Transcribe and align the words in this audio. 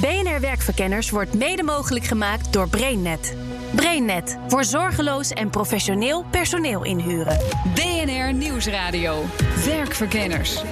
BNR 0.00 0.40
Werkverkenners 0.40 1.10
wordt 1.10 1.34
mede 1.34 1.62
mogelijk 1.62 2.04
gemaakt 2.04 2.52
door 2.52 2.68
BrainNet. 2.68 3.36
BrainNet 3.74 4.38
voor 4.48 4.64
zorgeloos 4.64 5.30
en 5.30 5.50
professioneel 5.50 6.24
personeel 6.30 6.84
inhuren. 6.84 7.38
BNR 7.74 8.32
Nieuwsradio. 8.32 9.24
Werkverkenners. 9.64 10.62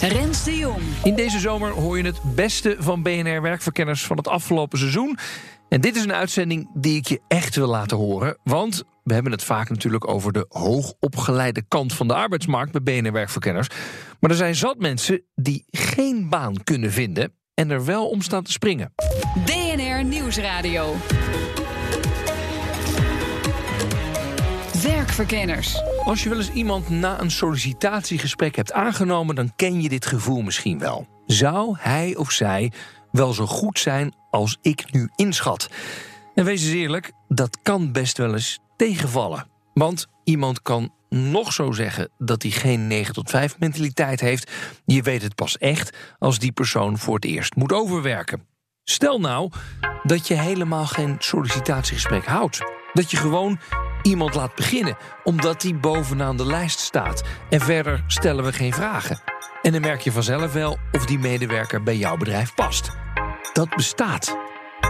Rens 0.00 0.44
de 0.44 0.56
Jong. 0.56 0.80
In 1.02 1.14
deze 1.14 1.38
zomer 1.38 1.70
hoor 1.70 1.98
je 1.98 2.04
het 2.04 2.20
beste 2.22 2.76
van 2.78 3.02
BNR 3.02 3.42
Werkverkenners 3.42 4.04
van 4.06 4.16
het 4.16 4.28
afgelopen 4.28 4.78
seizoen. 4.78 5.18
En 5.68 5.80
dit 5.80 5.96
is 5.96 6.02
een 6.02 6.14
uitzending 6.14 6.68
die 6.74 6.96
ik 6.96 7.06
je 7.06 7.20
echt 7.28 7.56
wil 7.56 7.68
laten 7.68 7.96
horen. 7.96 8.36
Want 8.42 8.84
we 9.06 9.14
hebben 9.14 9.32
het 9.32 9.42
vaak 9.44 9.68
natuurlijk 9.68 10.08
over 10.08 10.32
de 10.32 10.46
hoogopgeleide 10.48 11.62
kant 11.68 11.92
van 11.92 12.08
de 12.08 12.14
arbeidsmarkt 12.14 12.72
bij 12.72 13.00
BNR 13.00 13.12
Werkverkenners. 13.12 13.68
Maar 14.20 14.30
er 14.30 14.36
zijn 14.36 14.54
zat 14.54 14.78
mensen 14.78 15.22
die 15.34 15.64
geen 15.70 16.28
baan 16.28 16.62
kunnen 16.64 16.92
vinden 16.92 17.32
en 17.54 17.70
er 17.70 17.84
wel 17.84 18.08
om 18.08 18.22
staan 18.22 18.42
te 18.42 18.52
springen. 18.52 18.92
BNR 19.44 20.04
Nieuwsradio. 20.04 20.94
Werkverkenners. 24.82 25.82
Als 26.04 26.22
je 26.22 26.28
wel 26.28 26.38
eens 26.38 26.52
iemand 26.52 26.88
na 26.88 27.20
een 27.20 27.30
sollicitatiegesprek 27.30 28.56
hebt 28.56 28.72
aangenomen, 28.72 29.34
dan 29.34 29.52
ken 29.56 29.82
je 29.82 29.88
dit 29.88 30.06
gevoel 30.06 30.42
misschien 30.42 30.78
wel. 30.78 31.06
Zou 31.26 31.76
hij 31.78 32.16
of 32.16 32.30
zij 32.30 32.72
wel 33.10 33.32
zo 33.32 33.46
goed 33.46 33.78
zijn 33.78 34.14
als 34.30 34.58
ik 34.60 34.92
nu 34.92 35.10
inschat? 35.14 35.68
En 36.36 36.44
wees 36.44 36.62
eens 36.62 36.72
eerlijk, 36.72 37.12
dat 37.28 37.58
kan 37.62 37.92
best 37.92 38.18
wel 38.18 38.32
eens 38.32 38.58
tegenvallen. 38.76 39.46
Want 39.74 40.06
iemand 40.24 40.62
kan 40.62 40.92
nog 41.08 41.52
zo 41.52 41.72
zeggen 41.72 42.10
dat 42.18 42.42
hij 42.42 42.50
geen 42.50 42.86
9 42.86 43.14
tot 43.14 43.30
5 43.30 43.58
mentaliteit 43.58 44.20
heeft. 44.20 44.52
Je 44.84 45.02
weet 45.02 45.22
het 45.22 45.34
pas 45.34 45.58
echt 45.58 45.96
als 46.18 46.38
die 46.38 46.52
persoon 46.52 46.98
voor 46.98 47.14
het 47.14 47.24
eerst 47.24 47.54
moet 47.56 47.72
overwerken. 47.72 48.46
Stel 48.84 49.20
nou 49.20 49.50
dat 50.02 50.28
je 50.28 50.34
helemaal 50.34 50.86
geen 50.86 51.16
sollicitatiegesprek 51.18 52.24
houdt. 52.24 52.64
Dat 52.92 53.10
je 53.10 53.16
gewoon 53.16 53.60
iemand 54.02 54.34
laat 54.34 54.54
beginnen, 54.54 54.96
omdat 55.24 55.62
hij 55.62 55.78
bovenaan 55.78 56.36
de 56.36 56.46
lijst 56.46 56.78
staat. 56.78 57.22
En 57.50 57.60
verder 57.60 58.04
stellen 58.06 58.44
we 58.44 58.52
geen 58.52 58.72
vragen. 58.72 59.20
En 59.62 59.72
dan 59.72 59.80
merk 59.80 60.00
je 60.00 60.12
vanzelf 60.12 60.52
wel 60.52 60.78
of 60.92 61.06
die 61.06 61.18
medewerker 61.18 61.82
bij 61.82 61.96
jouw 61.96 62.16
bedrijf 62.16 62.54
past. 62.54 62.90
Dat 63.52 63.68
bestaat. 63.76 64.45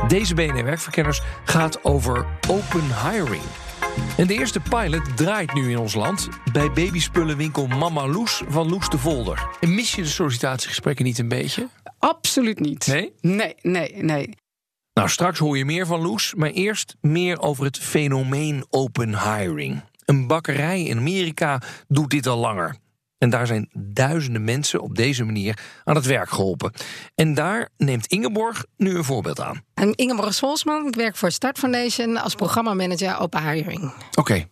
Deze 0.08 0.34
BNR 0.34 0.64
Werkverkenners 0.64 1.22
gaat 1.44 1.84
over 1.84 2.26
open 2.48 2.84
hiring. 3.02 3.42
En 4.16 4.26
de 4.26 4.34
eerste 4.34 4.60
pilot 4.60 5.16
draait 5.16 5.54
nu 5.54 5.70
in 5.70 5.78
ons 5.78 5.94
land 5.94 6.28
bij 6.52 6.70
babyspullenwinkel 6.70 7.66
Mama 7.66 8.06
Loes 8.06 8.42
van 8.48 8.68
Loes 8.68 8.88
de 8.88 8.98
Volder. 8.98 9.48
En 9.60 9.74
mis 9.74 9.94
je 9.94 10.02
de 10.02 10.08
sollicitatiegesprekken 10.08 11.04
niet 11.04 11.18
een 11.18 11.28
beetje? 11.28 11.68
Absoluut 11.98 12.60
niet. 12.60 12.86
Nee? 12.86 13.12
Nee, 13.20 13.54
nee, 13.62 14.02
nee. 14.02 14.28
Nou, 14.92 15.08
straks 15.08 15.38
hoor 15.38 15.58
je 15.58 15.64
meer 15.64 15.86
van 15.86 16.00
Loes, 16.00 16.34
maar 16.34 16.50
eerst 16.50 16.96
meer 17.00 17.40
over 17.40 17.64
het 17.64 17.78
fenomeen 17.78 18.66
open 18.70 19.32
hiring. 19.32 19.82
Een 20.04 20.26
bakkerij 20.26 20.82
in 20.82 20.98
Amerika 20.98 21.62
doet 21.88 22.10
dit 22.10 22.26
al 22.26 22.38
langer. 22.38 22.76
En 23.18 23.30
daar 23.30 23.46
zijn 23.46 23.68
duizenden 23.78 24.44
mensen 24.44 24.80
op 24.80 24.94
deze 24.94 25.24
manier 25.24 25.58
aan 25.84 25.94
het 25.94 26.06
werk 26.06 26.30
geholpen. 26.30 26.72
En 27.14 27.34
daar 27.34 27.68
neemt 27.76 28.06
Ingeborg 28.06 28.64
nu 28.76 28.96
een 28.96 29.04
voorbeeld 29.04 29.40
aan. 29.40 29.64
Ingeborg 29.94 30.34
Solsman, 30.34 30.86
ik 30.86 30.94
werk 30.94 31.16
voor 31.16 31.30
Start 31.30 31.58
Foundation 31.58 32.16
als 32.16 32.34
programmamanager 32.34 33.18
Open 33.18 33.50
Hiring. 33.50 33.92
Oké. 34.14 34.46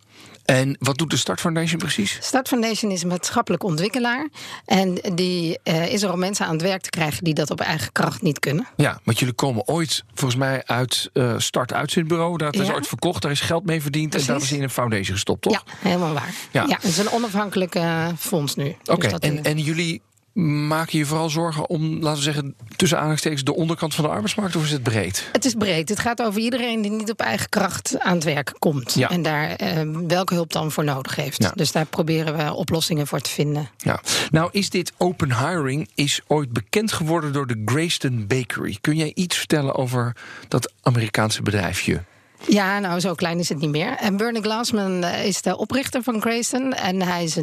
En 0.44 0.76
wat 0.80 0.98
doet 0.98 1.10
de 1.10 1.16
Start 1.16 1.40
Foundation 1.40 1.78
precies? 1.78 2.18
Start 2.20 2.48
Foundation 2.48 2.90
is 2.90 3.02
een 3.02 3.08
maatschappelijk 3.08 3.62
ontwikkelaar. 3.62 4.28
En 4.64 4.94
die 5.14 5.58
eh, 5.62 5.92
is 5.92 6.02
er 6.02 6.12
om 6.12 6.18
mensen 6.18 6.46
aan 6.46 6.52
het 6.52 6.62
werk 6.62 6.82
te 6.82 6.90
krijgen 6.90 7.24
die 7.24 7.34
dat 7.34 7.50
op 7.50 7.60
eigen 7.60 7.92
kracht 7.92 8.22
niet 8.22 8.38
kunnen. 8.38 8.66
Ja, 8.76 9.00
want 9.04 9.18
jullie 9.18 9.34
komen 9.34 9.68
ooit 9.68 10.04
volgens 10.14 10.40
mij 10.40 10.62
uit 10.66 11.10
eh, 11.12 11.34
Start 11.38 11.72
Uitzendbureau. 11.72 12.36
Daar 12.36 12.54
is 12.54 12.66
Ja. 12.66 12.72
ooit 12.74 12.86
verkocht, 12.86 13.22
daar 13.22 13.30
is 13.30 13.40
geld 13.40 13.64
mee 13.64 13.82
verdiend. 13.82 14.10
Precies. 14.10 14.28
En 14.28 14.34
dat 14.34 14.42
is 14.42 14.52
in 14.52 14.62
een 14.62 14.70
foundation 14.70 15.14
gestopt, 15.14 15.42
toch? 15.42 15.52
Ja, 15.52 15.62
helemaal 15.78 16.12
waar. 16.12 16.34
Ja. 16.50 16.64
Ja. 16.68 16.74
het 16.74 16.84
is 16.84 16.98
een 16.98 17.10
onafhankelijk 17.10 17.74
eh, 17.74 18.08
fonds 18.18 18.54
nu. 18.54 18.76
Oké, 18.84 19.00
Dus 19.00 19.10
dat, 19.10 19.22
en, 19.22 19.42
en 19.44 19.58
jullie 19.58 20.02
maken 20.34 20.98
je 20.98 21.06
vooral 21.06 21.30
zorgen 21.30 21.68
om, 21.68 21.98
laten 22.00 22.16
we 22.18 22.22
zeggen, 22.24 22.54
tussen 22.76 22.96
aanhalingstekens 22.96 23.44
de 23.44 23.54
onderkant 23.54 23.94
van 23.94 24.04
de 24.04 24.10
arbeidsmarkt, 24.10 24.56
of 24.56 24.64
is 24.64 24.70
het 24.70 24.82
breed? 24.82 25.28
Het 25.32 25.44
is 25.44 25.54
breed. 25.54 25.88
Het 25.88 25.98
gaat 25.98 26.22
over 26.22 26.40
iedereen 26.40 26.82
die 26.82 26.90
niet 26.90 27.10
op 27.10 27.20
eigen 27.20 27.48
kracht 27.48 28.00
aan 28.00 28.14
het 28.14 28.24
werk 28.24 28.54
komt. 28.58 28.94
Ja. 28.94 29.10
En 29.10 29.22
daar 29.22 29.50
eh, 29.50 29.80
welke 30.06 30.34
hulp 30.34 30.52
dan 30.52 30.72
voor 30.72 30.84
nodig 30.84 31.16
heeft. 31.16 31.42
Ja. 31.42 31.52
Dus 31.54 31.72
daar 31.72 31.86
proberen 31.86 32.36
we 32.36 32.54
oplossingen 32.54 33.06
voor 33.06 33.20
te 33.20 33.30
vinden. 33.30 33.68
Ja. 33.76 34.00
Nou, 34.30 34.48
is 34.52 34.70
dit 34.70 34.92
open 34.96 35.38
hiring 35.38 35.88
is 35.94 36.20
ooit 36.26 36.52
bekend 36.52 36.92
geworden 36.92 37.32
door 37.32 37.46
de 37.46 37.62
Grayston 37.64 38.26
Bakery. 38.26 38.78
Kun 38.80 38.96
jij 38.96 39.12
iets 39.14 39.36
vertellen 39.36 39.74
over 39.74 40.16
dat 40.48 40.72
Amerikaanse 40.82 41.42
bedrijfje? 41.42 42.02
Ja, 42.46 42.78
nou, 42.78 43.00
zo 43.00 43.14
klein 43.14 43.38
is 43.38 43.48
het 43.48 43.58
niet 43.58 43.70
meer. 43.70 43.96
En 43.96 44.16
Bernie 44.16 44.42
Glassman 44.42 45.04
eh, 45.04 45.26
is 45.26 45.42
de 45.42 45.56
oprichter 45.56 46.02
van 46.02 46.20
Grayston. 46.20 46.72
En 46.72 47.02
hij 47.02 47.24
is 47.24 47.36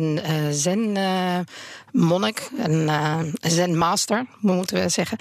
een 0.65 0.97
eh, 0.97 1.39
zen-monnik, 1.91 2.49
een 2.57 2.89
eh, 2.89 3.19
zen-master, 3.41 4.25
moeten 4.39 4.81
we 4.81 4.89
zeggen. 4.89 5.17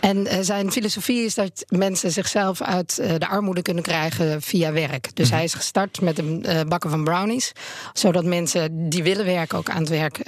En 0.00 0.26
eh, 0.26 0.38
zijn 0.40 0.72
filosofie 0.72 1.24
is 1.24 1.34
dat 1.34 1.64
mensen 1.68 2.10
zichzelf 2.10 2.62
uit 2.62 2.98
eh, 2.98 3.14
de 3.18 3.28
armoede 3.28 3.62
kunnen 3.62 3.82
krijgen 3.82 4.42
via 4.42 4.72
werk. 4.72 5.16
Dus 5.16 5.30
hij 5.30 5.44
is 5.44 5.54
gestart 5.54 6.00
met 6.00 6.18
een 6.18 6.46
bakken 6.68 6.90
van 6.90 7.04
brownies. 7.04 7.52
Zodat 7.92 8.24
mensen 8.24 8.88
die 8.88 9.02
willen 9.02 9.24
werken 9.24 9.58
ook 9.58 9.70
aan 9.70 9.80
het 9.80 9.88
werk 9.88 10.20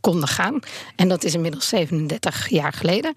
konden 0.00 0.28
gaan. 0.28 0.58
En 0.96 1.08
dat 1.08 1.24
is 1.24 1.34
inmiddels 1.34 1.68
37 1.68 2.48
jaar 2.48 2.72
geleden. 2.72 3.14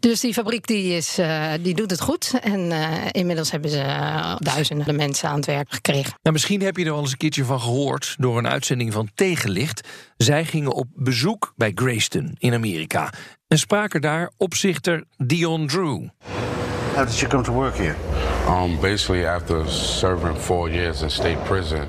Dus 0.00 0.20
die 0.20 0.32
fabriek 0.32 0.66
die 0.66 0.96
is, 0.96 1.18
die 1.62 1.74
doet 1.74 1.90
het 1.90 2.00
goed. 2.00 2.32
En 2.42 2.72
inmiddels 3.12 3.50
hebben 3.50 3.70
ze 3.70 4.36
duizenden 4.38 4.96
mensen 4.96 5.28
aan 5.28 5.36
het 5.36 5.46
werk 5.46 5.72
gekregen. 5.72 6.14
Nou, 6.22 6.34
misschien 6.34 6.62
heb 6.62 6.76
je 6.76 6.84
er 6.84 6.90
wel 6.90 7.00
eens 7.00 7.10
een 7.10 7.16
keertje 7.16 7.44
van 7.44 7.60
gehoord 7.60 8.14
door 8.18 8.38
een 8.38 8.48
uitzending 8.48 8.92
van 8.92 9.10
Tegenlicht. 9.14 9.88
Zij 10.16 10.44
gingen 10.44 10.72
op 10.72 10.86
bezoek 10.94 11.52
bij 11.56 11.63
Grayston 11.74 12.36
in 12.38 12.54
Amerika 12.54 13.12
en 13.48 13.58
spraken 13.58 14.00
daar 14.00 14.30
opzichter 14.36 15.04
Dion 15.16 15.66
Drew. 15.66 16.08
How 16.94 17.06
did 17.06 17.18
you 17.18 17.28
come 17.28 17.42
to 17.42 17.52
work 17.52 17.74
here? 17.76 17.96
Um, 18.46 18.80
basically, 18.80 19.26
after 19.26 19.68
serving 19.68 20.36
four 20.36 20.70
years 20.70 21.02
in 21.02 21.10
state 21.10 21.44
prison, 21.44 21.88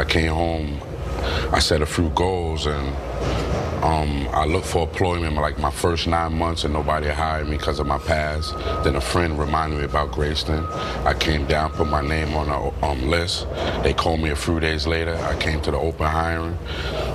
I 0.00 0.04
came 0.04 0.28
home. 0.28 0.80
I 1.52 1.60
set 1.60 1.80
a 1.82 1.86
few 1.86 2.10
goals 2.14 2.66
and 2.66 2.94
um, 3.86 4.28
I 4.32 4.44
looked 4.46 4.66
for 4.66 4.82
employment 4.82 5.36
like 5.36 5.58
my 5.58 5.70
first 5.70 6.08
nine 6.08 6.36
months, 6.36 6.64
and 6.64 6.72
nobody 6.72 7.08
hired 7.08 7.46
me 7.48 7.56
because 7.56 7.78
of 7.78 7.86
my 7.86 7.98
past. 7.98 8.52
Then 8.82 8.96
a 8.96 9.00
friend 9.00 9.38
reminded 9.38 9.78
me 9.78 9.84
about 9.84 10.10
Grayston. 10.10 10.66
I 11.06 11.14
came 11.14 11.46
down, 11.46 11.70
put 11.70 11.86
my 11.86 12.02
name 12.02 12.34
on 12.34 12.48
a 12.48 12.84
um, 12.84 13.08
list. 13.08 13.46
They 13.84 13.94
called 13.94 14.20
me 14.20 14.30
a 14.30 14.36
few 14.36 14.58
days 14.58 14.88
later. 14.88 15.14
I 15.14 15.36
came 15.36 15.60
to 15.62 15.70
the 15.70 15.78
open 15.78 16.06
hiring, 16.06 16.58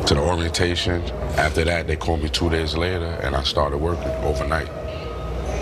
to 0.06 0.14
the 0.14 0.22
orientation. 0.22 1.02
After 1.36 1.66
that, 1.66 1.88
they 1.88 1.98
called 1.98 2.24
me 2.24 2.30
two 2.30 2.50
days 2.50 2.78
later, 2.78 3.20
and 3.22 3.36
I 3.36 3.44
started 3.44 3.78
working 3.78 4.12
overnight. 4.24 4.70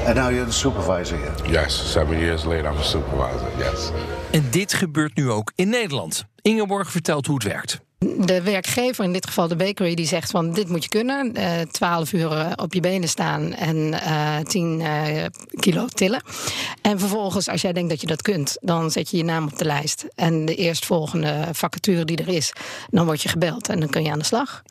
And 0.06 0.16
now 0.16 0.30
you're 0.30 0.46
the 0.46 0.52
supervisor 0.52 1.18
here. 1.18 1.36
Yes, 1.48 1.74
seven 1.74 2.20
years 2.20 2.46
later, 2.46 2.70
I'm 2.70 2.78
a 2.78 2.84
supervisor. 2.84 3.52
Yes. 3.58 3.92
En 4.32 4.48
dit 4.50 4.74
gebeurt 4.74 5.16
nu 5.16 5.32
ook 5.32 5.52
in 5.56 5.70
Nederland. 5.70 6.26
Ingeborg 6.42 6.92
vertelt 6.92 7.26
hoe 7.26 7.36
het 7.36 7.44
werkt. 7.44 7.80
De 8.06 8.42
werkgever, 8.42 9.04
in 9.04 9.14
dit 9.14 9.28
geval 9.28 9.48
de 9.48 9.56
bakery, 9.56 9.94
die 9.96 10.08
zegt 10.08 10.32
van 10.32 10.54
dit 10.54 10.70
moet 10.70 10.84
je 10.84 10.90
kunnen. 10.90 11.36
eh 11.36 11.62
12 11.72 12.14
uur 12.14 12.32
eh, 12.32 12.52
op 12.56 12.74
je 12.74 12.80
benen 12.80 13.10
staan 13.10 13.54
en 13.54 14.02
eh 14.02 14.38
10 14.38 14.82
eh, 14.82 15.26
kilo 15.60 15.86
tillen. 15.86 16.22
En 16.82 17.00
vervolgens, 17.00 17.48
als 17.50 17.62
jij 17.62 17.74
denkt 17.74 17.90
dat 17.90 18.02
je 18.02 18.08
dat 18.08 18.22
kunt, 18.22 18.58
dan 18.62 18.92
zet 18.92 19.10
je 19.10 19.18
je 19.18 19.24
naam 19.24 19.44
op 19.48 19.58
de 19.58 19.66
lijst. 19.66 20.06
En 20.16 20.46
de 20.46 20.56
eerstvolgende 20.56 21.48
vacature 21.52 22.06
die 22.06 22.18
er 22.18 22.28
is, 22.28 22.54
dan 22.90 23.06
word 23.06 23.22
je 23.22 23.30
gebeld 23.30 23.70
en 23.70 23.80
dan 23.80 23.90
kun 23.90 24.04
je 24.04 24.12
aan 24.12 24.20
de 24.20 24.26
slag. 24.26 24.62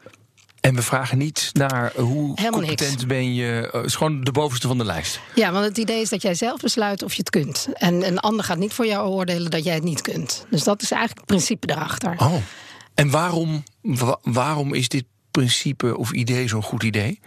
En 0.60 0.74
we 0.74 0.82
vragen 0.82 1.18
niet 1.18 1.50
naar 1.52 1.92
hoe 1.96 2.32
Helemaal 2.34 2.58
competent 2.60 2.90
niks. 2.90 3.06
ben 3.06 3.34
je. 3.34 3.68
Het 3.72 3.84
is 3.84 3.94
gewoon 3.94 4.24
de 4.24 4.32
bovenste 4.32 4.66
van 4.66 4.78
de 4.78 4.84
lijst. 4.84 5.20
Ja, 5.34 5.52
want 5.52 5.64
het 5.64 5.78
idee 5.78 6.00
is 6.00 6.08
dat 6.08 6.22
jij 6.22 6.34
zelf 6.34 6.60
besluit 6.60 7.02
of 7.02 7.12
je 7.12 7.18
het 7.18 7.30
kunt. 7.30 7.68
En 7.74 8.06
een 8.06 8.18
ander 8.18 8.44
gaat 8.44 8.58
niet 8.58 8.72
voor 8.72 8.86
jou 8.86 9.08
oordelen 9.08 9.50
dat 9.50 9.64
jij 9.64 9.74
het 9.74 9.82
niet 9.84 10.00
kunt. 10.02 10.46
Dus 10.50 10.64
dat 10.64 10.82
is 10.82 10.90
eigenlijk 10.90 11.20
het 11.20 11.36
principe 11.36 11.70
erachter. 11.70 12.14
Oh. 12.18 12.34
En 12.98 13.10
waarom, 13.10 13.62
wa- 13.82 14.18
waarom 14.22 14.74
is 14.74 14.88
dit 14.88 15.04
principe 15.30 15.96
of 15.98 16.12
idee 16.12 16.48
zo'n 16.48 16.62
goed 16.62 16.82
idee? 16.82 17.20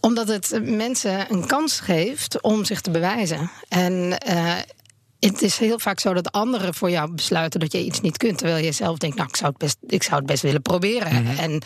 Omdat 0.00 0.28
het 0.28 0.58
mensen 0.62 1.32
een 1.32 1.46
kans 1.46 1.80
geeft 1.80 2.40
om 2.40 2.64
zich 2.64 2.80
te 2.80 2.90
bewijzen. 2.90 3.50
En 3.68 4.18
eh, 4.18 4.54
het 5.20 5.42
is 5.42 5.58
heel 5.58 5.78
vaak 5.78 6.00
zo 6.00 6.14
dat 6.14 6.32
anderen 6.32 6.74
voor 6.74 6.90
jou 6.90 7.12
besluiten 7.12 7.60
dat 7.60 7.72
je 7.72 7.84
iets 7.84 8.00
niet 8.00 8.16
kunt. 8.16 8.38
Terwijl 8.38 8.64
je 8.64 8.72
zelf 8.72 8.98
denkt, 8.98 9.16
nou, 9.16 9.28
ik 9.28 9.36
zou 9.36 9.48
het 9.50 9.58
best, 9.58 9.76
ik 9.86 10.02
zou 10.02 10.16
het 10.16 10.26
best 10.26 10.42
willen 10.42 10.62
proberen. 10.62 11.22
Mhm. 11.22 11.38
En 11.38 11.62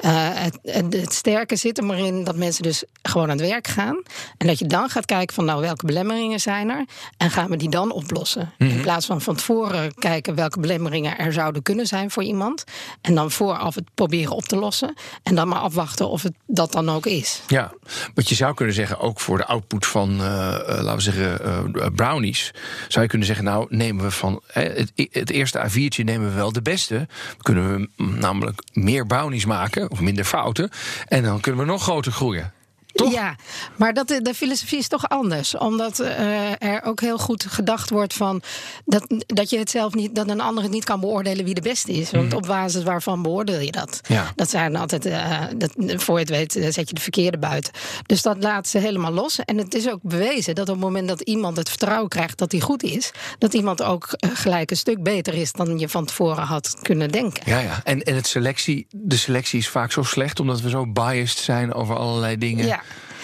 eh, 0.00 0.10
het, 0.14 0.58
het, 0.62 0.92
het 0.92 1.12
sterke 1.12 1.56
zit 1.56 1.78
er 1.78 1.84
maar 1.84 1.98
in 1.98 2.24
dat 2.24 2.36
mensen 2.36 2.62
dus 2.62 2.84
gewoon 3.02 3.30
aan 3.30 3.38
het 3.38 3.48
werk 3.48 3.66
gaan. 3.66 4.02
En 4.36 4.46
dat 4.46 4.58
je 4.58 4.66
dan 4.66 4.88
gaat 4.88 5.04
kijken 5.04 5.34
van, 5.34 5.44
nou, 5.44 5.60
welke 5.60 5.86
belemmeringen 5.86 6.40
zijn 6.40 6.70
er? 6.70 6.84
En 7.16 7.30
gaan 7.30 7.50
we 7.50 7.56
die 7.56 7.70
dan 7.70 7.92
oplossen? 7.92 8.52
Mhm. 8.58 8.70
In 8.70 8.80
plaats 8.80 9.06
van 9.06 9.20
van 9.20 9.36
tevoren 9.36 9.94
kijken 9.94 10.34
welke 10.34 10.60
belemmeringen 10.60 11.18
er 11.18 11.32
zouden 11.32 11.62
kunnen 11.62 11.86
zijn 11.86 12.10
voor 12.10 12.22
iemand. 12.22 12.64
En 13.00 13.14
dan 13.14 13.30
vooraf 13.30 13.74
het 13.74 13.94
proberen 13.94 14.32
op 14.32 14.44
te 14.44 14.56
lossen. 14.56 14.94
En 15.22 15.34
dan 15.34 15.48
maar 15.48 15.58
afwachten 15.58 16.08
of 16.08 16.22
het 16.22 16.34
dat 16.46 16.72
dan 16.72 16.90
ook 16.90 17.06
is. 17.06 17.40
Ja, 17.46 17.72
wat 18.14 18.28
je 18.28 18.34
zou 18.34 18.54
kunnen 18.54 18.74
zeggen, 18.74 18.98
ook 18.98 19.20
voor 19.20 19.36
de 19.36 19.46
output 19.46 19.86
van, 19.86 20.20
eh, 20.20 20.54
eh, 20.54 20.66
laten 20.66 20.94
we 20.94 21.00
zeggen, 21.00 21.94
brownies, 21.94 22.52
zou 22.92 23.04
je 23.04 23.10
kunnen 23.10 23.26
zeggen, 23.26 23.44
nou 23.44 23.66
nemen 23.68 24.04
we 24.04 24.10
van 24.10 24.42
het, 24.46 24.92
het 25.10 25.30
eerste 25.30 25.68
A4'tje 25.68 26.04
nemen 26.04 26.28
we 26.28 26.34
wel 26.34 26.52
de 26.52 26.62
beste. 26.62 27.08
Kunnen 27.42 27.72
we 27.72 27.88
mm, 27.96 28.18
namelijk 28.18 28.62
meer 28.72 29.06
brownies 29.06 29.44
maken, 29.44 29.90
of 29.90 30.00
minder 30.00 30.24
fouten, 30.24 30.70
en 31.08 31.22
dan 31.22 31.40
kunnen 31.40 31.60
we 31.60 31.66
nog 31.66 31.82
groter 31.82 32.12
groeien. 32.12 32.52
Toch? 32.92 33.12
Ja, 33.12 33.36
maar 33.76 33.94
dat, 33.94 34.08
de 34.08 34.34
filosofie 34.34 34.78
is 34.78 34.88
toch 34.88 35.08
anders. 35.08 35.56
Omdat 35.56 35.98
eh, 35.98 36.62
er 36.62 36.82
ook 36.82 37.00
heel 37.00 37.18
goed 37.18 37.46
gedacht 37.48 37.90
wordt 37.90 38.14
van 38.14 38.42
dat, 38.84 39.04
dat 39.26 39.50
je 39.50 39.58
het 39.58 39.70
zelf 39.70 39.94
niet, 39.94 40.14
dat 40.14 40.28
een 40.28 40.40
ander 40.40 40.62
het 40.62 40.72
niet 40.72 40.84
kan 40.84 41.00
beoordelen 41.00 41.44
wie 41.44 41.54
de 41.54 41.60
beste 41.60 41.92
is. 41.92 42.10
Want 42.10 42.34
op 42.34 42.46
basis 42.46 42.82
waarvan 42.82 43.22
beoordeel 43.22 43.60
je 43.60 43.72
dat? 43.72 44.00
Ja. 44.08 44.32
Dat 44.34 44.50
zijn 44.50 44.76
altijd, 44.76 45.06
eh, 45.06 45.40
dat, 45.56 45.72
voor 45.76 46.14
je 46.14 46.20
het 46.20 46.30
weet, 46.30 46.56
eh, 46.56 46.62
zet 46.62 46.88
je 46.88 46.94
de 46.94 47.00
verkeerde 47.00 47.38
buiten. 47.38 47.72
Dus 48.06 48.22
dat 48.22 48.36
laat 48.42 48.68
ze 48.68 48.78
helemaal 48.78 49.12
los. 49.12 49.38
En 49.44 49.58
het 49.58 49.74
is 49.74 49.90
ook 49.90 50.02
bewezen 50.02 50.54
dat 50.54 50.68
op 50.68 50.74
het 50.74 50.84
moment 50.84 51.08
dat 51.08 51.20
iemand 51.20 51.56
het 51.56 51.68
vertrouwen 51.68 52.08
krijgt 52.08 52.38
dat 52.38 52.52
hij 52.52 52.60
goed 52.60 52.82
is, 52.82 53.10
dat 53.38 53.54
iemand 53.54 53.82
ook 53.82 54.08
gelijk 54.18 54.70
een 54.70 54.76
stuk 54.76 55.02
beter 55.02 55.34
is 55.34 55.52
dan 55.52 55.78
je 55.78 55.88
van 55.88 56.04
tevoren 56.04 56.44
had 56.44 56.76
kunnen 56.82 57.08
denken. 57.08 57.42
Ja, 57.46 57.58
ja. 57.58 57.80
En, 57.84 58.02
en 58.02 58.14
het 58.14 58.26
selectie, 58.26 58.86
de 58.90 59.16
selectie 59.16 59.58
is 59.58 59.68
vaak 59.68 59.92
zo 59.92 60.02
slecht 60.02 60.40
omdat 60.40 60.60
we 60.60 60.68
zo 60.68 60.86
biased 60.86 61.38
zijn 61.38 61.74
over 61.74 61.96
allerlei 61.96 62.38
dingen. 62.38 62.66
Ja. 62.66 62.82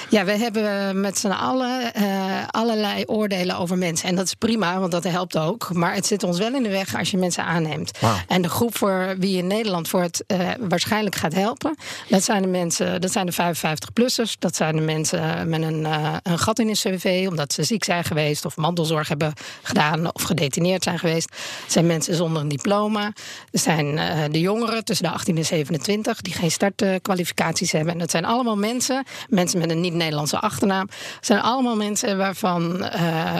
Ja, 0.08 0.24
we 0.24 0.32
hebben 0.32 1.00
met 1.00 1.18
z'n 1.18 1.28
allen 1.28 1.94
eh, 1.94 2.04
allerlei 2.50 3.04
oordelen 3.06 3.56
over 3.56 3.78
mensen. 3.78 4.08
En 4.08 4.14
dat 4.14 4.24
is 4.24 4.34
prima, 4.34 4.78
want 4.78 4.92
dat 4.92 5.04
helpt 5.04 5.38
ook. 5.38 5.72
Maar 5.72 5.94
het 5.94 6.06
zit 6.06 6.22
ons 6.22 6.38
wel 6.38 6.54
in 6.54 6.62
de 6.62 6.68
weg 6.68 6.96
als 6.96 7.10
je 7.10 7.16
mensen 7.16 7.44
aanneemt. 7.44 7.90
En 8.28 8.42
de 8.42 8.48
groep 8.48 8.76
voor 8.76 9.14
wie 9.18 9.36
in 9.36 9.46
Nederland 9.46 9.88
voor 9.88 10.02
het 10.02 10.24
eh, 10.26 10.38
waarschijnlijk 10.60 11.14
gaat 11.14 11.34
helpen, 11.34 11.76
dat 12.08 12.24
zijn 12.24 12.42
de 12.42 12.48
mensen, 12.48 13.00
dat 13.00 13.12
zijn 13.12 13.26
de 13.26 13.32
55-plussers. 13.32 14.38
Dat 14.38 14.56
zijn 14.56 14.76
de 14.76 14.82
mensen 14.82 15.48
met 15.48 15.62
een, 15.62 15.86
eh, 15.86 16.14
een 16.22 16.38
gat 16.38 16.58
in 16.58 16.66
hun 16.66 16.74
cv, 16.74 17.26
omdat 17.28 17.52
ze 17.52 17.62
ziek 17.62 17.84
zijn 17.84 18.04
geweest 18.04 18.44
of 18.44 18.56
mantelzorg 18.56 19.08
hebben 19.08 19.32
gedaan 19.62 20.14
of 20.14 20.22
gedetineerd 20.22 20.82
zijn 20.82 20.98
geweest. 20.98 21.30
Het 21.62 21.72
zijn 21.72 21.86
mensen 21.86 22.14
zonder 22.14 22.42
een 22.42 22.48
diploma. 22.48 23.04
Er 23.50 23.58
zijn 23.58 24.00
de 24.32 24.40
jongeren 24.40 24.84
tussen 24.84 25.06
de 25.06 25.12
18 25.12 25.36
en 25.36 25.44
27 25.44 26.20
die 26.20 26.32
geen 26.32 26.50
startkwalificaties 26.50 27.72
hebben. 27.72 27.92
En 27.92 27.98
dat 27.98 28.10
zijn 28.10 28.24
allemaal 28.24 28.56
mensen, 28.56 29.04
mensen 29.28 29.58
met 29.58 29.70
een 29.70 29.80
niet-Nederlandse 29.96 30.38
achternaam. 30.40 30.88
Het 31.16 31.26
zijn 31.26 31.40
allemaal 31.40 31.76
mensen 31.76 32.16
waarvan 32.16 32.84
eh, 32.84 33.34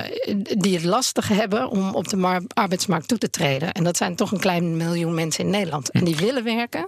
die 0.58 0.74
het 0.74 0.84
lastig 0.84 1.28
hebben 1.28 1.68
om 1.68 1.94
op 1.94 2.08
de 2.08 2.16
mar- 2.16 2.42
arbeidsmarkt 2.54 3.08
toe 3.08 3.18
te 3.18 3.30
treden. 3.30 3.72
En 3.72 3.84
dat 3.84 3.96
zijn 3.96 4.16
toch 4.16 4.32
een 4.32 4.40
klein 4.40 4.76
miljoen 4.76 5.14
mensen 5.14 5.44
in 5.44 5.50
Nederland. 5.50 5.90
En 5.90 6.04
die 6.04 6.16
willen 6.16 6.44
werken 6.44 6.84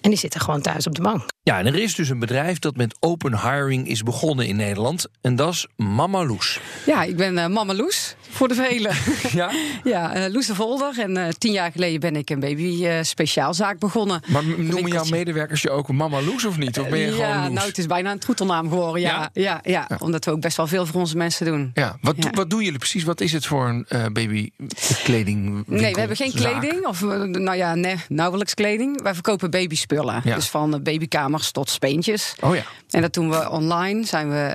en 0.00 0.10
die 0.10 0.18
zitten 0.18 0.40
gewoon 0.40 0.60
thuis 0.60 0.86
op 0.86 0.94
de 0.94 1.02
bank. 1.02 1.22
Ja, 1.42 1.58
en 1.58 1.66
er 1.66 1.74
is 1.74 1.94
dus 1.94 2.08
een 2.08 2.18
bedrijf 2.18 2.58
dat 2.58 2.76
met 2.76 2.96
open 3.00 3.40
hiring 3.40 3.88
is 3.88 4.02
begonnen 4.02 4.46
in 4.46 4.56
Nederland. 4.56 5.06
En 5.20 5.36
dat 5.36 5.52
is 5.52 5.66
Mama 5.76 6.24
Loes. 6.24 6.60
Ja, 6.86 7.02
ik 7.02 7.16
ben 7.16 7.38
eh, 7.38 7.46
Mama 7.46 7.74
Loes, 7.74 8.14
voor 8.30 8.48
de 8.48 8.54
velen. 8.54 8.94
Ja? 9.32 9.50
ja, 9.84 10.14
eh, 10.14 10.32
Loes 10.32 10.46
de 10.46 10.54
Volder. 10.54 10.98
En 10.98 11.16
eh, 11.16 11.28
tien 11.28 11.52
jaar 11.52 11.72
geleden 11.72 12.00
ben 12.00 12.16
ik 12.16 12.30
een 12.30 12.40
baby 12.40 12.86
eh, 12.86 13.02
speciaalzaak 13.02 13.78
begonnen. 13.78 14.22
Maar 14.26 14.44
noemen 14.44 14.90
jouw 14.90 15.04
medewerkers 15.04 15.62
je 15.62 15.70
ook 15.70 15.88
Mama 15.92 16.22
Loes 16.22 16.44
of 16.44 16.56
niet? 16.58 16.78
Of 16.78 16.88
ben 16.88 16.98
je 16.98 17.06
ja, 17.06 17.12
gewoon 17.12 17.44
Loes? 17.44 17.54
nou, 17.54 17.68
het 17.68 17.78
is 17.78 17.86
bijna 17.86 18.10
een 18.10 18.18
troetelnaam 18.18 18.68
geworden. 18.68 19.00
Ja, 19.00 19.30
ja? 19.32 19.60
Ja, 19.62 19.88
omdat 19.98 20.24
we 20.24 20.30
ook 20.30 20.40
best 20.40 20.56
wel 20.56 20.66
veel 20.66 20.86
voor 20.86 21.00
onze 21.00 21.16
mensen 21.16 21.46
doen. 21.46 21.70
Ja, 21.74 21.96
wat, 22.00 22.14
Ja. 22.18 22.30
wat 22.30 22.50
doen 22.50 22.62
jullie 22.62 22.78
precies? 22.78 23.04
Wat 23.04 23.20
is 23.20 23.32
het 23.32 23.46
voor 23.46 23.68
een 23.68 23.84
eh 23.88 24.04
babykleding? 24.12 25.66
Nee, 25.66 25.92
we 25.92 25.98
hebben 25.98 26.16
geen 26.16 26.32
kleding. 26.32 26.86
Of, 26.86 27.00
nou 27.00 27.56
ja, 27.56 27.74
nee, 27.74 27.96
nauwelijks 28.08 28.54
kleding. 28.54 29.02
Wij 29.02 29.14
verkopen 29.14 29.50
babyspullen. 29.50 30.22
Dus 30.24 30.48
van 30.48 30.82
babykamers 30.82 31.50
tot 31.50 31.70
speentjes. 31.70 32.34
Oh 32.40 32.54
ja, 32.54 32.62
En 32.90 33.00
dat 33.00 33.14
doen 33.14 33.30
we 33.30 33.50
online. 33.50 34.04
Zijn 34.06 34.30
we 34.30 34.52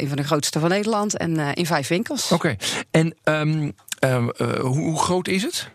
een 0.00 0.08
van 0.08 0.16
de 0.16 0.24
grootste 0.24 0.60
van 0.60 0.68
Nederland. 0.68 1.16
En 1.16 1.54
in 1.54 1.66
vijf 1.66 1.88
winkels. 1.88 2.32
oké. 2.32 2.56
En 2.90 3.09
ehm, 3.24 3.70
ehm, 3.98 4.28
eh, 4.28 4.60
hoe, 4.60 4.98
groot 4.98 5.28
is 5.28 5.42
het? 5.42 5.68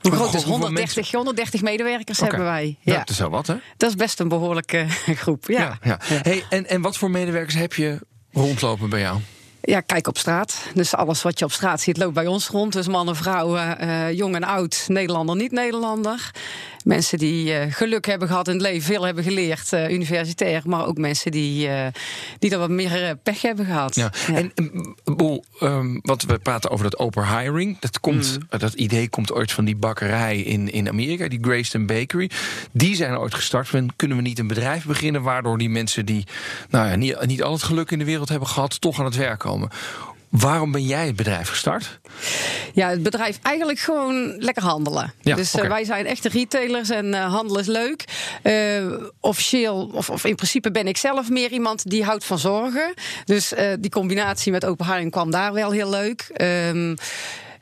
Hoe 0.00 0.12
groot 0.12 0.26
is 0.26 0.32
hoeveel 0.32 0.52
130, 0.52 0.94
mensen? 0.94 1.16
130 1.16 1.62
medewerkers 1.62 2.20
hebben 2.20 2.44
wij. 2.44 2.76
Ja. 2.80 2.98
Dat 2.98 3.10
is 3.10 3.18
wel 3.18 3.30
wat, 3.30 3.46
hè? 3.46 3.54
Dat 3.76 3.90
is 3.90 3.96
best 3.96 4.20
een 4.20 4.28
behoorlijke 4.28 4.86
groep. 5.22 5.44
Ja. 5.48 5.78
ja. 5.82 6.00
ja. 6.08 6.18
Hey, 6.22 6.44
en, 6.48 6.66
en 6.66 6.82
wat 6.82 6.96
voor 6.96 7.10
medewerkers 7.10 7.54
heb 7.54 7.72
je 7.72 7.98
rondlopen 8.32 8.88
bij 8.88 9.00
jou? 9.00 9.20
Ja, 9.66 9.80
kijk 9.80 10.06
op 10.06 10.18
straat. 10.18 10.66
Dus 10.74 10.94
alles 10.94 11.22
wat 11.22 11.38
je 11.38 11.44
op 11.44 11.52
straat 11.52 11.80
ziet 11.80 11.96
loopt 11.96 12.14
bij 12.14 12.26
ons 12.26 12.48
rond. 12.48 12.72
Dus 12.72 12.86
mannen, 12.86 13.16
vrouwen, 13.16 13.78
eh, 13.78 14.12
jong 14.12 14.34
en 14.34 14.44
oud, 14.44 14.84
Nederlander, 14.88 15.36
niet-Nederlander. 15.36 16.30
Mensen 16.84 17.18
die 17.18 17.54
eh, 17.54 17.72
geluk 17.72 18.06
hebben 18.06 18.28
gehad 18.28 18.48
in 18.48 18.52
het 18.54 18.62
leven, 18.62 18.82
veel 18.82 19.02
hebben 19.04 19.24
geleerd, 19.24 19.72
eh, 19.72 19.90
universitair. 19.90 20.62
Maar 20.64 20.86
ook 20.86 20.98
mensen 20.98 21.30
die, 21.30 21.68
eh 21.68 21.86
die 22.38 22.50
er 22.50 22.58
wat 22.58 22.70
meer 22.70 23.16
pech 23.22 23.42
hebben 23.42 23.66
gehad. 23.66 23.94
Ja. 23.94 24.12
En 24.34 24.52
um, 24.54 24.94
Boel, 25.04 25.44
ehm, 25.60 25.98
want 26.02 26.22
we 26.24 26.38
praten 26.38 26.70
over 26.70 26.84
dat 26.90 26.98
open 26.98 27.38
hiring. 27.38 27.78
Dat, 27.78 28.00
komt, 28.00 28.38
Mm. 28.50 28.58
dat 28.58 28.72
idee 28.72 29.08
komt 29.08 29.32
ooit 29.32 29.52
van 29.52 29.64
die 29.64 29.76
bakkerij 29.76 30.40
in, 30.40 30.72
in 30.72 30.88
Amerika, 30.88 31.28
die 31.28 31.38
Grayston 31.42 31.86
Bakery. 31.86 32.30
Die 32.72 32.96
zijn 32.96 33.18
ooit 33.18 33.34
gestart. 33.34 33.68
van, 33.68 33.92
Kunnen 33.96 34.16
we 34.16 34.22
niet 34.22 34.38
een 34.38 34.46
bedrijf 34.46 34.84
beginnen 34.84 35.22
waardoor 35.22 35.58
die 35.58 35.70
mensen 35.70 36.06
die 36.06 36.26
nou 36.70 36.88
ja, 36.88 36.96
niet, 36.96 37.26
niet 37.26 37.42
al 37.42 37.52
het 37.52 37.62
geluk 37.62 37.90
in 37.90 37.98
de 37.98 38.04
wereld 38.04 38.28
hebben 38.28 38.48
gehad, 38.48 38.80
toch 38.80 38.98
aan 38.98 39.04
het 39.04 39.16
werk 39.16 39.38
komen? 39.38 39.68
Waarom 40.38 40.72
ben 40.72 40.82
jij 40.82 41.06
het 41.06 41.16
bedrijf 41.16 41.48
gestart? 41.48 42.00
Ja, 42.72 42.88
het 42.88 43.02
bedrijf 43.02 43.38
eigenlijk 43.42 43.78
gewoon 43.78 44.36
lekker 44.38 44.62
handelen. 44.62 45.12
Ja, 45.20 45.36
dus 45.36 45.54
eh, 45.54 45.68
wij 45.68 45.84
zijn 45.84 46.06
echte 46.06 46.28
retailers 46.28 46.90
en 46.90 47.14
eh, 47.14 47.32
handelen 47.32 47.60
is 47.60 47.66
leuk. 47.66 48.04
Eh, 48.42 48.86
officieel, 49.20 49.90
of, 49.92 50.10
of 50.10 50.24
in 50.24 50.34
principe 50.34 50.70
ben 50.70 50.86
ik 50.86 50.96
zelf 50.96 51.30
meer 51.30 51.50
iemand 51.50 51.90
die 51.90 52.04
houdt 52.04 52.24
van 52.24 52.38
zorgen. 52.38 52.94
Dus 53.24 53.52
die 53.80 53.90
combinatie 53.90 54.52
met 54.52 54.64
open 54.64 54.86
haring 54.86 55.10
kwam 55.10 55.30
daar 55.30 55.52
wel 55.52 55.70
heel 55.70 55.90
leuk. 55.90 56.30
Ehm 56.32 56.94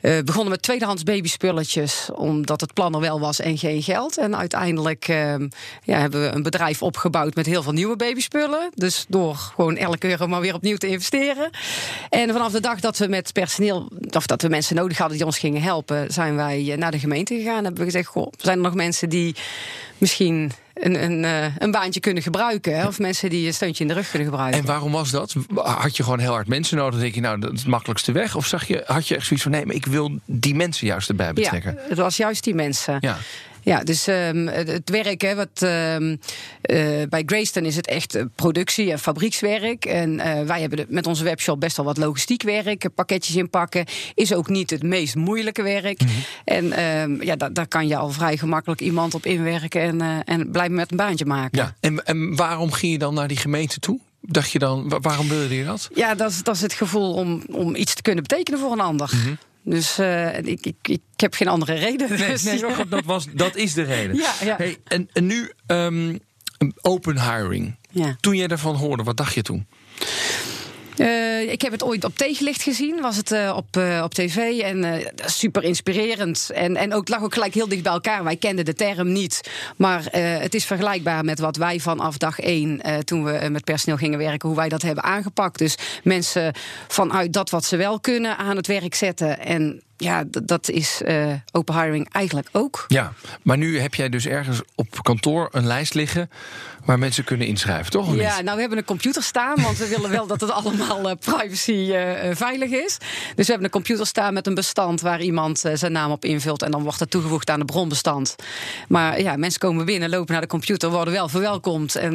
eh, 0.03 0.19
begonnen 0.25 0.49
met 0.49 0.61
tweedehands 0.61 1.03
babyspulletjes, 1.03 2.09
omdat 2.15 2.61
het 2.61 2.73
plan 2.73 2.93
er 2.93 2.99
wel 2.99 3.19
was 3.19 3.39
en 3.39 3.57
geen 3.57 3.83
geld. 3.83 4.17
En 4.17 4.35
uiteindelijk 4.37 5.07
ehm, 5.07 5.47
ja, 5.83 5.99
hebben 5.99 6.21
we 6.21 6.35
een 6.35 6.43
bedrijf 6.43 6.81
opgebouwd 6.81 7.35
met 7.35 7.45
heel 7.45 7.63
veel 7.63 7.71
nieuwe 7.71 7.95
babyspullen. 7.95 8.69
Dus 8.75 9.05
door 9.07 9.35
gewoon 9.35 9.77
elke 9.77 10.09
euro 10.09 10.27
maar 10.27 10.41
weer 10.41 10.53
opnieuw 10.53 10.77
te 10.77 10.87
investeren. 10.87 11.49
En 12.09 12.31
vanaf 12.31 12.51
de 12.51 12.59
dag 12.59 12.79
dat 12.79 12.97
we 12.97 13.07
met 13.07 13.33
personeel, 13.33 13.91
of 14.11 14.25
dat 14.25 14.41
we 14.41 14.47
mensen 14.47 14.75
nodig 14.75 14.97
hadden 14.97 15.17
die 15.17 15.25
ons 15.25 15.39
gingen 15.39 15.61
helpen, 15.61 16.13
zijn 16.13 16.35
wij 16.35 16.71
eh, 16.71 16.77
naar 16.77 16.91
de 16.91 16.99
gemeente 16.99 17.35
gegaan. 17.35 17.57
En 17.57 17.63
hebben 17.63 17.85
we 17.85 17.91
gezegd: 17.91 18.07
Goh, 18.07 18.33
zijn 18.37 18.57
er 18.57 18.63
nog 18.63 18.73
mensen 18.73 19.09
die 19.09 19.35
misschien 19.97 20.51
een, 20.73 21.03
een, 21.03 21.25
eh, 21.25 21.57
een 21.57 21.71
baantje 21.71 21.99
kunnen 21.99 22.23
gebruiken? 22.23 22.77
Hè? 22.77 22.87
Of 22.87 22.99
mensen 22.99 23.29
die 23.29 23.47
een 23.47 23.53
steuntje 23.53 23.83
in 23.83 23.87
de 23.87 23.93
rug 23.93 24.09
kunnen 24.09 24.27
gebruiken? 24.27 24.59
En 24.59 24.65
waarom 24.65 24.91
was 24.91 25.11
dat? 25.11 25.35
Had 25.55 25.97
je 25.97 26.03
gewoon 26.03 26.19
heel 26.19 26.31
hard 26.31 26.47
mensen 26.47 26.77
nodig? 26.77 26.91
Dan 26.93 27.01
denk 27.01 27.15
je, 27.15 27.21
nou, 27.21 27.39
dat 27.39 27.53
is 27.53 27.59
het 27.59 27.67
makkelijkste 27.67 28.11
weg. 28.11 28.35
Of 28.35 28.47
zag 28.47 28.67
je, 28.67 28.83
had 28.85 29.07
je 29.07 29.15
echt 29.15 29.25
zoiets 29.25 29.43
van, 29.43 29.51
nee, 29.51 29.65
maar 29.65 29.75
ik 29.75 29.85
wil 29.85 30.19
die 30.25 30.55
mensen 30.55 30.87
juist 30.87 31.09
erbij 31.09 31.33
betrekken? 31.33 31.73
Ja, 31.73 31.89
het 31.89 31.97
was 31.97 32.17
juist 32.17 32.43
die 32.43 32.55
mensen. 32.55 32.97
Ja. 32.99 33.17
Ja, 33.63 33.83
dus 33.83 34.07
ehm, 34.07 34.47
het, 34.47 34.89
werk, 34.89 35.21
hè, 35.21 35.35
wat, 35.35 35.49
ehm, 35.61 36.15
eh, 36.61 36.77
bij 37.09 37.23
Grayston 37.25 37.65
is 37.65 37.75
het 37.75 37.87
echt 37.87 38.15
eh, 38.15 38.23
productie 38.35 38.91
en 38.91 38.99
fabriekswerk. 38.99 39.85
En 39.85 40.19
eh, 40.19 40.41
wij 40.45 40.59
hebben 40.61 40.77
de- 40.77 40.85
met 40.89 41.07
onze 41.07 41.23
webshop 41.23 41.59
best 41.59 41.77
wel 41.77 41.85
wat 41.85 41.97
logistiek 41.97 42.43
werk. 42.43 42.87
Pakketjes 42.95 43.35
inpakken 43.35 43.85
is 44.13 44.33
ook 44.33 44.49
niet 44.49 44.69
het 44.69 44.83
meest 44.83 45.15
moeilijke 45.15 45.61
werk. 45.63 46.01
Mhm. 46.01 46.11
En 46.45 46.71
ehm, 46.71 47.23
ja, 47.23 47.35
da- 47.35 47.49
daar 47.49 47.67
kan 47.67 47.87
je 47.87 47.95
al 47.97 48.09
vrij 48.09 48.37
gemakkelijk 48.37 48.81
iemand 48.81 49.13
op 49.13 49.25
inwerken 49.25 49.81
en, 49.81 50.01
eh, 50.01 50.17
en 50.25 50.51
blijven 50.51 50.75
met 50.75 50.91
een 50.91 50.97
baantje 50.97 51.25
maken. 51.25 51.57
Ja. 51.59 51.75
En, 51.79 52.05
en 52.05 52.35
waarom 52.35 52.71
ging 52.71 52.91
je 52.91 52.97
dan 52.97 53.13
naar 53.13 53.27
die 53.27 53.37
gemeente 53.37 53.79
toe? 53.79 53.99
Dacht 54.21 54.51
je 54.51 54.59
dan, 54.59 54.89
wa- 54.89 54.99
waarom 54.99 55.27
wilde 55.29 55.55
je 55.55 55.65
dat? 55.65 55.89
Ja, 55.95 56.15
dat 56.15 56.29
is, 56.31 56.43
dat 56.43 56.55
is 56.55 56.61
het 56.61 56.73
gevoel 56.73 57.13
om, 57.13 57.43
om 57.51 57.75
iets 57.75 57.93
te 57.93 58.01
kunnen 58.01 58.23
betekenen 58.23 58.59
voor 58.59 58.71
een 58.71 58.79
ander. 58.79 59.11
Mhm. 59.13 59.33
Dus 59.63 59.99
eh, 59.99 60.37
ik, 60.37 60.65
ik, 60.65 60.75
ik 60.87 61.01
heb 61.15 61.33
geen 61.33 61.47
andere 61.47 61.73
reden. 61.73 62.07
Dus- 62.17 62.61
maar 62.61 62.89
dat, 62.89 63.03
was, 63.05 63.25
dat 63.33 63.55
is 63.55 63.73
de 63.73 63.83
reden. 63.83 64.15
Ja, 64.15 64.33
ja. 64.43 64.55
Hey, 64.55 64.77
en, 64.83 65.09
en 65.13 65.25
nu 65.25 65.51
ehm, 65.65 66.17
open 66.81 67.21
hiring. 67.21 67.75
Ja. 67.89 68.17
Toen 68.19 68.35
jij 68.35 68.47
daarvan 68.47 68.75
hoorde, 68.75 69.03
wat 69.03 69.17
dacht 69.17 69.33
je 69.33 69.41
toen? 69.41 69.67
Eh, 70.97 71.51
ik 71.51 71.61
heb 71.61 71.71
het 71.71 71.83
ooit 71.83 72.03
op 72.03 72.17
tegenlicht 72.17 72.61
gezien, 72.61 73.01
was 73.01 73.15
het 73.15 73.31
eh, 73.31 73.53
op, 73.55 73.77
eh, 73.77 74.01
op 74.03 74.13
tv. 74.13 74.59
En 74.59 75.03
super 75.25 75.63
inspirerend. 75.63 76.49
En, 76.53 76.75
en 76.75 76.93
ook, 76.93 77.09
lag 77.09 77.23
ook 77.23 77.33
gelijk 77.33 77.53
heel 77.53 77.67
dicht 77.67 77.83
bij 77.83 77.91
elkaar. 77.91 78.23
Wij 78.23 78.35
kenden 78.35 78.65
de 78.65 78.73
term 78.73 79.11
niet. 79.11 79.49
Maar 79.77 80.03
het 80.11 80.53
is 80.53 80.65
vergelijkbaar 80.65 81.25
met 81.25 81.39
wat 81.39 81.55
wij 81.55 81.79
vanaf 81.79 82.17
dag 82.17 82.39
één, 82.39 82.81
toen 83.05 83.23
we 83.23 83.49
met 83.49 83.63
personeel 83.63 83.97
gingen 83.97 84.17
werken, 84.17 84.47
hoe 84.47 84.57
wij 84.57 84.69
dat 84.69 84.81
hebben 84.81 85.03
aangepakt. 85.03 85.57
Dus 85.57 85.75
mensen 86.03 86.53
vanuit 86.87 87.33
dat 87.33 87.49
wat 87.49 87.65
ze 87.65 87.75
wel 87.75 87.99
kunnen 87.99 88.37
aan 88.37 88.55
het 88.55 88.67
werk 88.67 88.95
zetten. 88.95 89.39
En 89.39 89.81
ja, 90.03 90.23
dat 90.43 90.69
is 90.69 91.01
eh, 91.05 91.33
open 91.51 91.81
hiring 91.81 92.09
eigenlijk 92.11 92.49
ook. 92.51 92.85
Ja, 92.87 93.13
maar 93.41 93.57
nu 93.57 93.79
heb 93.79 93.95
jij 93.95 94.09
dus 94.09 94.25
ergens 94.25 94.61
op 94.75 95.03
kantoor 95.03 95.49
een 95.51 95.67
lijst 95.67 95.93
liggen 95.93 96.29
waar 96.85 96.99
mensen 96.99 97.23
kunnen 97.23 97.47
inschrijven, 97.47 97.91
toch? 97.91 98.15
Ja, 98.15 98.41
nou 98.41 98.53
we 98.55 98.59
hebben 98.59 98.77
een 98.77 98.85
computer 98.85 99.23
staan, 99.23 99.61
want 99.61 99.77
we 99.77 99.87
willen 99.87 100.09
wel 100.09 100.27
dat 100.27 100.41
het 100.41 100.51
allemaal 100.61 101.09
eh, 101.09 101.15
privacy 101.19 101.91
eh, 101.93 102.35
veilig 102.35 102.69
is. 102.69 102.97
Dus 103.35 103.45
we 103.45 103.51
hebben 103.51 103.63
een 103.63 103.69
computer 103.69 104.05
staan 104.07 104.33
met 104.33 104.47
een 104.47 104.53
bestand 104.53 105.01
waar 105.01 105.21
iemand 105.21 105.63
zijn 105.73 105.91
naam 105.91 106.11
op 106.11 106.25
invult 106.25 106.61
en 106.61 106.71
dan 106.71 106.83
wordt 106.83 106.99
dat 106.99 107.09
toegevoegd 107.09 107.49
aan 107.49 107.59
het 107.59 107.71
bronbestand. 107.71 108.35
Maar 108.87 109.21
ja, 109.21 109.35
mensen 109.35 109.59
komen 109.59 109.85
binnen, 109.85 110.09
lopen 110.09 110.31
naar 110.31 110.41
de 110.41 110.47
computer, 110.47 110.89
worden 110.89 111.13
wel 111.13 111.29
verwelkomd 111.29 111.95
en 111.95 112.13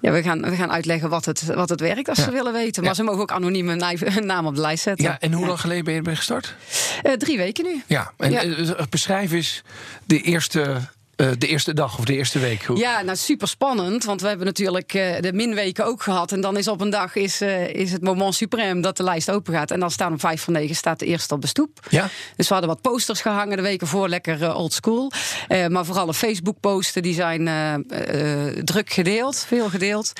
ja, 0.00 0.10
we 0.12 0.22
gaan, 0.22 0.42
we 0.42 0.56
gaan 0.56 0.72
uitleggen 0.72 1.08
wat 1.08 1.24
het, 1.24 1.44
wat 1.54 1.68
het 1.68 1.80
werkt 1.80 2.08
als 2.08 2.18
Ja. 2.18 2.24
ze 2.24 2.30
willen 2.30 2.52
weten. 2.52 2.82
Maar 2.82 2.90
Ja. 2.90 2.96
ze 2.96 3.02
mogen 3.02 3.20
ook 3.20 3.32
anoniem 3.32 3.68
hun, 3.68 4.26
naam 4.26 4.46
op 4.46 4.54
de 4.54 4.60
lijst 4.60 4.82
zetten. 4.82 5.04
Ja, 5.04 5.16
en 5.20 5.32
hoe 5.32 5.46
lang 5.46 5.60
geleden 5.60 5.84
ben 5.84 5.94
je 6.10 6.16
gestart? 6.16 6.54
Eh, 7.02 7.12
drie 7.12 7.36
weken 7.36 7.64
nu. 7.64 7.82
Ja, 7.86 8.12
en 8.16 8.30
Ja. 8.30 8.42
eh, 8.42 8.86
beschrijf 8.90 9.32
eens 9.32 9.62
de 10.04 10.20
eerste, 10.20 10.76
eh, 11.16 11.28
de 11.38 11.46
eerste 11.46 11.74
dag 11.74 11.98
of 11.98 12.04
de 12.04 12.14
eerste 12.14 12.38
week. 12.38 12.64
Hoe- 12.64 12.78
Ja, 12.78 13.02
nou 13.02 13.16
super 13.16 13.48
spannend. 13.48 14.04
Want 14.04 14.20
we 14.20 14.28
hebben 14.28 14.46
natuurlijk 14.46 14.94
eh, 14.94 15.20
de 15.20 15.32
minweken 15.32 15.84
ook 15.86 16.02
gehad. 16.02 16.32
En 16.32 16.40
dan 16.40 16.56
is 16.56 16.68
op 16.68 16.80
een 16.80 16.90
dag 16.90 17.14
is, 17.14 17.40
eh, 17.40 17.68
is 17.74 17.92
het 17.92 18.02
moment 18.02 18.34
suprême 18.44 18.80
dat 18.80 18.96
de 18.96 19.02
lijst 19.02 19.30
open 19.30 19.54
gaat. 19.54 19.70
En 19.70 19.80
dan 19.80 19.90
staan 19.90 20.12
om 20.12 20.20
vijf 20.20 20.42
voor 20.42 20.52
negen 20.52 20.76
staat 20.76 20.98
de 20.98 21.06
eerste 21.06 21.34
op 21.34 21.40
de 21.40 21.46
stoep. 21.46 21.78
Ja? 21.90 22.08
Dus 22.36 22.46
we 22.48 22.54
hadden 22.54 22.72
wat 22.72 22.80
posters 22.82 23.20
gehangen 23.20 23.56
de 23.56 23.62
weken 23.62 23.86
voor, 23.86 24.08
lekker 24.08 24.42
eh, 24.42 24.56
old 24.56 24.72
school. 24.72 25.12
Eh, 25.48 25.66
maar 25.66 25.84
vooral 25.84 26.06
de 26.06 26.14
Facebook-posten, 26.14 27.02
die 27.02 27.14
zijn 27.14 27.48
eh, 27.48 27.74
eh, 27.74 28.56
druk 28.64 28.92
gedeeld, 28.92 29.44
veel 29.48 29.68
gedeeld. 29.68 30.12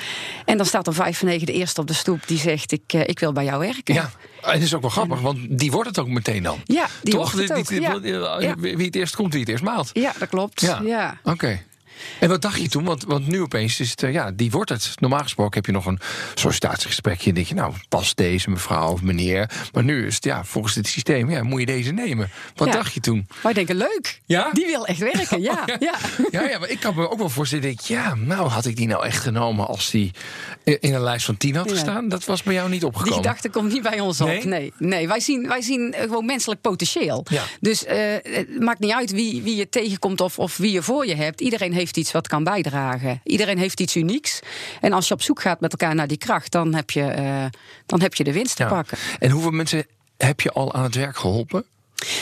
En 0.45 0.57
dan 0.57 0.65
staat 0.65 0.87
om 0.87 0.93
vijf 0.93 1.17
voor 1.17 1.27
negen 1.27 1.45
de 1.45 1.53
eerste 1.53 1.81
op 1.81 1.87
de 1.87 1.93
stoep 1.93 2.27
die 2.27 2.39
zegt: 2.39 2.71
Ik, 2.71 2.81
eh, 2.93 3.01
ik 3.05 3.19
wil 3.19 3.31
bij 3.31 3.43
jou 3.43 3.59
werken. 3.59 3.93
Ja, 3.93 4.11
het 4.53 4.61
is 4.63 4.73
ook 4.75 4.81
wel 4.81 4.89
grappig, 4.89 5.21
want 5.21 5.39
die 5.59 5.71
wordt 5.71 5.87
het 5.89 5.99
ook 5.99 6.07
meteen 6.07 6.43
dan. 6.43 6.59
Ja, 6.65 6.87
die 7.03 7.13
Toch? 7.13 7.31
wordt 7.31 7.49
het 7.49 7.57
ook, 7.59 7.67
die- 7.67 7.81
ja. 7.81 7.99
die- 7.99 8.13
Ja. 8.13 8.55
Wie 8.55 8.85
het 8.85 8.95
eerst 8.95 9.15
komt, 9.15 9.31
wie 9.31 9.41
het 9.41 9.49
eerst 9.49 9.63
maalt. 9.63 9.89
Ja, 9.93 10.13
dat 10.19 10.29
klopt. 10.29 10.61
Ja, 10.61 10.81
ja. 10.85 11.17
oké. 11.23 11.61
En 12.19 12.29
wat 12.29 12.41
dacht 12.41 12.61
je 12.61 12.69
toen? 12.69 12.83
Want, 12.83 13.03
want 13.03 13.27
nu 13.27 13.41
opeens 13.41 13.79
is 13.79 13.89
het, 13.89 14.03
eh, 14.03 14.13
ja, 14.13 14.31
die 14.31 14.51
wordt 14.51 14.69
het. 14.69 14.93
Normaal 14.99 15.19
gesproken 15.19 15.53
heb 15.55 15.65
je 15.65 15.71
nog 15.71 15.85
een 15.85 15.99
sollicitatiegesprekje. 16.33 17.29
En 17.29 17.35
denk 17.35 17.47
je, 17.47 17.53
nou, 17.53 17.73
pas 17.89 18.15
deze 18.15 18.49
mevrouw 18.49 18.91
of 18.91 19.01
meneer. 19.01 19.49
Maar 19.73 19.83
nu 19.83 20.05
is 20.07 20.15
het, 20.15 20.23
ja, 20.23 20.43
volgens 20.43 20.75
het 20.75 20.87
systeem, 20.87 21.29
ja, 21.29 21.43
moet 21.43 21.59
je 21.59 21.65
deze 21.65 21.91
nemen. 21.91 22.29
Wat 22.55 22.67
Ja. 22.67 22.73
dacht 22.73 22.93
je 22.93 22.99
toen? 22.99 23.27
Wij 23.43 23.53
denken 23.53 23.75
leuk. 23.75 24.21
Ja? 24.25 24.49
Die 24.51 24.65
wil 24.65 24.85
echt 24.85 24.99
werken, 24.99 25.41
ja. 25.41 25.55
Oh, 25.67 25.75
ja. 25.79 25.95
Ja, 26.31 26.49
ja, 26.49 26.59
maar 26.59 26.69
ik 26.69 26.79
kan 26.79 26.95
me 26.95 27.09
ook 27.09 27.17
wel 27.17 27.29
voorstellen. 27.29 27.63
denk 27.63 27.79
ik, 27.79 27.85
Ja, 27.85 28.15
nou 28.15 28.47
had 28.47 28.65
ik 28.65 28.75
die 28.75 28.87
nou 28.87 29.05
echt 29.05 29.21
genomen 29.23 29.67
als 29.67 29.89
die 29.91 30.11
in 30.63 30.93
een 30.93 31.01
lijst 31.01 31.25
van 31.25 31.37
tien 31.37 31.55
had 31.55 31.71
gestaan. 31.71 32.09
Dat 32.09 32.25
was 32.25 32.43
bij 32.43 32.53
jou 32.53 32.69
niet 32.69 32.79
Die 32.79 32.87
opgekomen. 32.89 33.15
gedachte 33.17 33.49
komt 33.49 33.71
niet 33.73 33.81
bij 33.81 33.99
ons 33.99 34.19
Nee? 34.19 34.37
op. 34.37 34.43
Nee, 34.43 34.73
nee. 34.77 35.07
Wij, 35.07 35.19
zien, 35.19 35.47
wij 35.47 35.61
zien 35.61 35.95
gewoon 35.99 36.25
menselijk 36.25 36.61
potentieel. 36.61 37.25
Ja. 37.29 37.43
Dus 37.59 37.85
eh, 37.85 37.97
het 38.23 38.59
maakt 38.59 38.79
niet 38.79 38.91
uit 38.91 39.11
wie, 39.11 39.41
wie 39.41 39.55
je 39.55 39.69
tegenkomt 39.69 40.21
of, 40.21 40.39
of 40.39 40.57
wie 40.57 40.71
je 40.71 40.81
voor 40.81 41.05
je 41.07 41.15
hebt. 41.15 41.41
Iedereen 41.41 41.73
heeft 41.73 41.86
iets 41.95 42.11
wat 42.11 42.27
kan 42.27 42.43
bijdragen. 42.43 43.21
Iedereen 43.23 43.57
heeft 43.57 43.79
iets 43.79 43.95
unieks. 43.95 44.39
En 44.81 44.93
als 44.93 45.07
je 45.07 45.13
op 45.13 45.21
zoek 45.21 45.41
gaat 45.41 45.59
met 45.59 45.71
elkaar 45.71 45.95
naar 45.95 46.07
die 46.07 46.17
kracht, 46.17 46.51
dan 46.51 46.73
heb 46.75 46.89
je, 46.91 47.03
eh, 47.03 47.45
dan 47.85 48.01
heb 48.01 48.13
je 48.13 48.23
de 48.23 48.33
winst 48.33 48.55
te 48.55 48.63
Ja. 48.63 48.69
pakken. 48.69 48.97
En 49.19 49.29
hoeveel 49.29 49.51
mensen 49.51 49.85
heb 50.17 50.41
je 50.41 50.51
al 50.51 50.73
aan 50.73 50.83
het 50.83 50.95
werk 50.95 51.17
geholpen? 51.17 51.65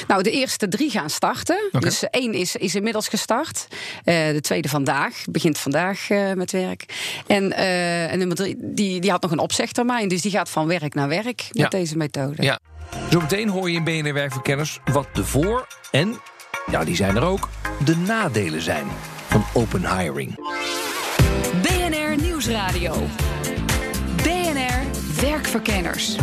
Nou, 0.08 0.24
de 0.24 0.32
eerste 0.32 0.68
drie 0.68 0.90
gaan 0.90 1.10
starten. 1.10 1.70
Dus 1.80 2.04
één 2.10 2.34
is, 2.34 2.56
is 2.56 2.76
inmiddels 2.76 3.08
gestart. 3.08 3.68
Eh, 4.04 4.28
de 4.30 4.42
tweede 4.42 4.70
vandaag, 4.70 5.24
begint 5.30 5.58
vandaag 5.58 6.10
eh, 6.10 6.32
met 6.34 6.52
werk. 6.52 6.86
En, 7.28 7.52
en 7.54 8.18
nummer 8.18 8.36
drie, 8.38 8.56
die, 8.60 9.00
die 9.02 9.12
had 9.12 9.22
nog 9.22 9.32
een 9.32 9.40
opzegtermijn. 9.40 10.08
Dus 10.08 10.22
die 10.22 10.32
gaat 10.32 10.50
van 10.50 10.68
werk 10.68 10.94
naar 10.94 11.08
werk 11.08 11.26
met 11.36 11.50
Ja. 11.52 11.68
deze 11.68 11.98
methode. 11.98 12.44
Ja. 12.44 12.60
Zometeen 13.10 13.50
hoor 13.50 13.70
je 13.70 13.76
in 13.76 13.84
BNR 13.84 14.14
Werkverkenners 14.14 14.80
wat 14.92 15.08
de 15.14 15.26
voor- 15.26 15.68
en, 15.92 16.20
ja, 16.72 16.84
die 16.84 16.96
zijn 16.96 17.16
er 17.16 17.24
ook, 17.24 17.50
de 17.86 17.96
nadelen 17.98 18.62
zijn 18.62 18.88
van 19.42 19.62
open 19.62 19.98
hiring. 19.98 20.36
BNR 21.62 22.22
Nieuwsradio. 22.22 22.94
BNR 24.16 24.82
Werkverkenners. 25.22 26.16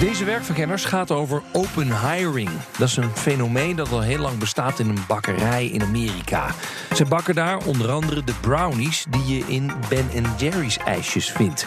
Deze 0.00 0.24
werkverkenners 0.24 0.84
gaat 0.84 1.10
over 1.10 1.42
open 1.52 2.08
hiring. 2.08 2.50
Dat 2.78 2.88
is 2.88 2.96
een 2.96 3.16
fenomeen 3.16 3.76
dat 3.76 3.90
al 3.90 4.00
heel 4.00 4.18
lang 4.18 4.38
bestaat 4.38 4.78
in 4.78 4.88
een 4.88 5.04
bakkerij 5.08 5.66
in 5.66 5.82
Amerika. 5.82 6.50
Ze 6.94 7.04
bakken 7.04 7.34
daar 7.34 7.66
onder 7.66 7.90
andere 7.90 8.24
de 8.24 8.34
brownies 8.40 9.06
die 9.10 9.36
je 9.36 9.44
in 9.46 9.72
Ben 9.88 10.08
Jerry's 10.38 10.76
ijsjes 10.76 11.30
vindt. 11.30 11.66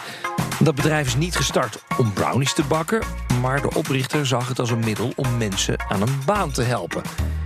Dat 0.60 0.76
bedrijf 0.76 1.08
is 1.08 1.16
niet 1.16 1.36
gestart 1.36 1.84
om 1.98 2.14
brownies 2.14 2.54
te 2.54 2.64
bakken, 2.64 3.02
maar 3.42 3.62
de 3.62 3.74
oprichter 3.74 4.26
zag 4.26 4.48
het 4.48 4.60
als 4.60 4.72
een 4.72 4.80
middel 4.80 5.12
om 5.16 5.38
mensen 5.38 5.80
aan 5.90 6.02
een 6.02 6.22
baan 6.26 6.52
te 6.52 6.62
helpen. 6.62 7.02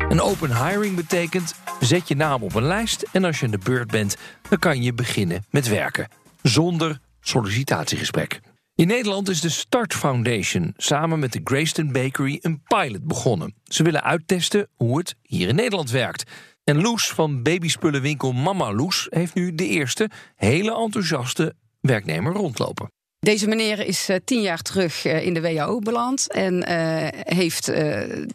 En 0.10 0.22
open 0.22 0.66
hiring 0.66 0.96
betekent 0.96 1.56
zet 1.82 2.08
je 2.08 2.16
naam 2.16 2.44
op 2.44 2.56
een 2.56 2.64
lijst 2.64 3.06
en 3.12 3.24
als 3.24 3.40
je 3.40 3.46
aan 3.46 3.52
de 3.52 3.58
beurt 3.58 3.92
bent, 3.92 4.18
dan 4.50 4.60
kan 4.60 4.82
je 4.84 4.94
beginnen 4.94 5.46
met 5.50 5.68
werken 5.68 6.08
zonder 6.42 7.00
sollicitatiegesprek. 7.20 8.40
In 8.76 8.88
Nederland 8.88 9.30
is 9.30 9.42
de 9.42 9.50
Start 9.50 9.94
Foundation 9.94 10.74
samen 10.78 11.20
met 11.20 11.34
de 11.34 11.42
Grayston 11.44 11.92
Bakery 11.92 12.40
een 12.42 12.62
pilot 12.64 13.04
begonnen. 13.04 13.56
Ze 13.64 13.84
willen 13.84 14.04
uittesten 14.04 14.68
hoe 14.76 14.98
het 14.98 15.16
hier 15.22 15.48
in 15.48 15.56
Nederland 15.56 15.92
werkt. 15.92 16.32
En 16.64 16.82
Loes 16.82 17.10
van 17.10 17.44
babyspullenwinkel 17.44 18.32
Mama 18.32 18.74
Loes 18.74 19.08
heeft 19.10 19.34
nu 19.34 19.56
de 19.56 19.68
eerste 19.68 20.10
hele 20.36 20.76
enthousiaste 20.76 21.56
werknemer 21.80 22.34
rondlopen. 22.34 22.92
Deze 23.26 23.48
meneer 23.48 23.86
is 23.86 24.10
eh, 24.10 24.18
tien 24.26 24.42
jaar 24.42 24.62
terug 24.62 25.06
eh, 25.06 25.26
in 25.26 25.34
de 25.34 25.42
WHO 25.42 25.80
beland 25.80 26.32
en 26.32 26.64
eh, 26.64 27.36
heeft, 27.36 27.72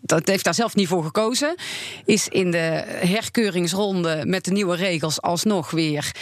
dat 0.01 0.29
heeft 0.29 0.45
daar 0.45 0.55
zelf 0.55 0.75
niet 0.75 0.89
voor 0.89 1.05
gekozen. 1.05 1.55
Is 2.05 2.29
in 2.29 2.51
de 2.51 2.85
herkeuringsronde 2.87 4.23
met 4.27 4.45
de 4.45 4.51
nieuwe 4.51 4.77
regels 4.77 5.23
alsnog 5.23 5.71
weer 5.71 6.13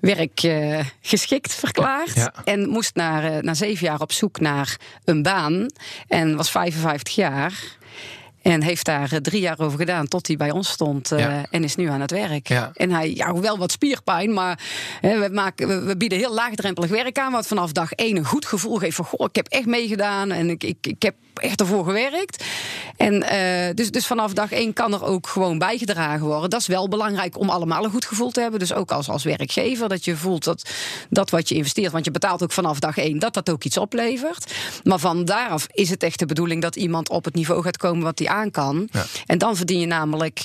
werkgeschikt 0.00 1.54
verklaard. 1.54 2.14
Ja, 2.14 2.32
ja. 2.34 2.44
En 2.44 2.68
moest 2.68 2.94
na, 2.94 3.30
eh, 3.30 3.42
na 3.42 3.54
zeven 3.54 3.86
jaar 3.86 4.00
op 4.00 4.12
zoek 4.12 4.40
naar 4.40 4.76
een 5.04 5.22
baan 5.22 5.66
en 6.08 6.36
was 6.36 6.50
55 6.50 7.14
jaar. 7.14 7.76
En 8.52 8.62
heeft 8.62 8.84
daar 8.84 9.12
eh, 9.12 9.18
drie 9.18 9.40
jaar 9.40 9.58
over 9.58 9.78
gedaan 9.78 10.08
tot 10.08 10.26
hij 10.26 10.36
bij 10.36 10.50
ons 10.50 10.68
stond 10.68 11.12
eh, 11.12 11.18
Ja. 11.18 11.46
en 11.50 11.64
is 11.64 11.76
nu 11.76 11.88
aan 11.88 12.00
het 12.00 12.10
werk. 12.10 12.48
Ja. 12.48 12.70
En 12.74 12.90
hij, 12.90 13.14
ja, 13.14 13.34
wel 13.34 13.58
wat 13.58 13.72
spierpijn, 13.72 14.32
maar 14.32 14.60
hè, 15.00 15.18
we, 15.18 15.34
maken, 15.34 15.68
we, 15.68 15.80
we 15.80 15.96
bieden 15.96 16.18
heel 16.18 16.34
laagdrempelig 16.34 16.90
werk 16.90 17.18
aan. 17.18 17.32
Wat 17.32 17.46
vanaf 17.46 17.72
dag 17.72 17.92
één 17.92 18.16
een 18.16 18.24
goed 18.24 18.46
gevoel 18.46 18.76
geeft 18.76 18.96
van, 18.96 19.04
goh, 19.04 19.26
ik 19.28 19.36
heb 19.36 19.46
echt 19.48 19.66
meegedaan 19.66 20.30
en 20.30 20.50
ik, 20.50 20.64
ik, 20.64 20.76
ik 20.80 21.02
heb 21.02 21.14
echt 21.38 21.60
ervoor 21.60 21.84
gewerkt. 21.84 22.44
En 22.96 23.22
eh, 23.22 23.74
dus, 23.74 23.90
dus 23.90 24.06
vanaf 24.06 24.32
dag 24.32 24.52
één 24.52 24.72
kan 24.72 24.92
er 24.92 25.04
ook 25.04 25.26
gewoon 25.26 25.58
bijgedragen 25.58 26.26
worden. 26.26 26.50
Dat 26.50 26.60
is 26.60 26.66
wel 26.66 26.88
belangrijk 26.88 27.38
om 27.38 27.50
allemaal 27.50 27.84
een 27.84 27.90
goed 27.90 28.04
gevoel 28.04 28.30
te 28.30 28.40
hebben. 28.40 28.58
Dus 28.58 28.72
ook 28.72 28.90
als, 28.90 29.08
als 29.08 29.24
werkgever, 29.24 29.88
dat 29.88 30.04
je 30.04 30.16
voelt 30.16 30.44
dat, 30.44 30.70
dat 31.10 31.30
wat 31.30 31.48
je 31.48 31.54
investeert, 31.54 31.92
want 31.92 32.04
je 32.04 32.10
betaalt 32.10 32.42
ook 32.42 32.52
vanaf 32.52 32.78
dag 32.78 32.96
één, 32.96 33.18
dat 33.18 33.34
dat 33.34 33.50
ook 33.50 33.64
iets 33.64 33.78
oplevert. 33.78 34.54
Maar 34.84 34.98
van 34.98 35.24
daaraf 35.24 35.66
is 35.70 35.90
het 35.90 36.02
echt 36.02 36.18
de 36.18 36.26
bedoeling 36.26 36.62
dat 36.62 36.76
iemand 36.76 37.08
op 37.08 37.24
het 37.24 37.34
niveau 37.34 37.62
gaat 37.62 37.76
komen 37.76 38.02
wat 38.02 38.18
hij 38.18 38.28
aan 38.28 38.50
kan. 38.50 38.88
Ja. 38.90 39.04
En 39.26 39.38
dan 39.38 39.56
verdien 39.56 39.80
je 39.80 39.86
namelijk 39.86 40.44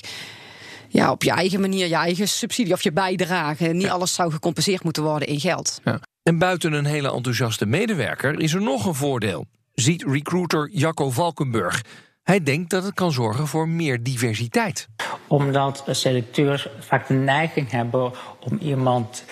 ja, 0.87 1.11
op 1.11 1.23
je 1.23 1.31
eigen 1.31 1.61
manier 1.61 1.87
je 1.87 1.95
eigen 1.95 2.27
subsidie 2.27 2.73
of 2.73 2.83
je 2.83 2.91
bijdrage. 2.91 3.67
Niet 3.67 3.89
alles 3.89 4.13
zou 4.13 4.31
gecompenseerd 4.31 4.83
moeten 4.83 5.03
worden 5.03 5.27
in 5.27 5.39
geld. 5.39 5.79
Ja. 5.83 5.99
En 6.23 6.37
buiten 6.37 6.73
een 6.73 6.85
hele 6.85 7.11
enthousiaste 7.11 7.65
medewerker 7.65 8.39
is 8.39 8.53
er 8.53 8.61
nog 8.61 8.85
een 8.85 8.95
voordeel, 8.95 9.45
ziet 9.81 10.03
recruiter 10.03 10.69
Jacco 10.71 11.09
Valkenburg. 11.09 11.81
Hij 12.23 12.43
denkt 12.43 12.69
dat 12.69 12.83
het 12.83 12.93
kan 12.93 13.11
zorgen 13.11 13.47
voor 13.47 13.69
meer 13.69 14.03
diversiteit. 14.03 14.87
Omdat 15.27 15.83
selecteurs 15.89 16.67
vaak 16.79 17.07
de 17.07 17.13
neiging 17.13 17.71
hebben 17.71 18.11
om 18.39 18.57
iemand 18.57 19.23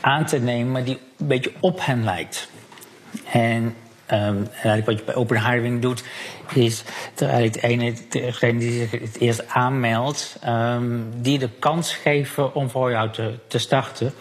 aan 0.00 0.24
te 0.24 0.38
nemen 0.38 0.84
die 0.84 0.98
een 1.18 1.26
beetje 1.26 1.52
op 1.60 1.84
hen 1.84 2.04
lijkt. 2.04 2.48
En 3.32 3.74
ehm, 4.06 4.36
wat 4.84 4.98
je 4.98 5.04
bij 5.04 5.14
open 5.14 5.50
hiring 5.50 5.82
doet, 5.82 6.04
is 6.54 6.84
dat 7.14 7.28
eigenlijk 7.28 7.60
de 7.60 7.68
ene, 7.68 7.94
degene 8.08 8.58
die 8.58 8.72
zich 8.72 8.90
het 8.90 9.18
eerst 9.18 9.48
aanmeldt, 9.48 10.36
ehm, 10.40 11.00
die 11.14 11.38
de 11.38 11.50
kans 11.58 11.94
geven 11.94 12.54
om 12.54 12.70
voor 12.70 12.90
jou 12.90 13.10
te, 13.10 13.38
te 13.46 13.58
starten. 13.58 14.12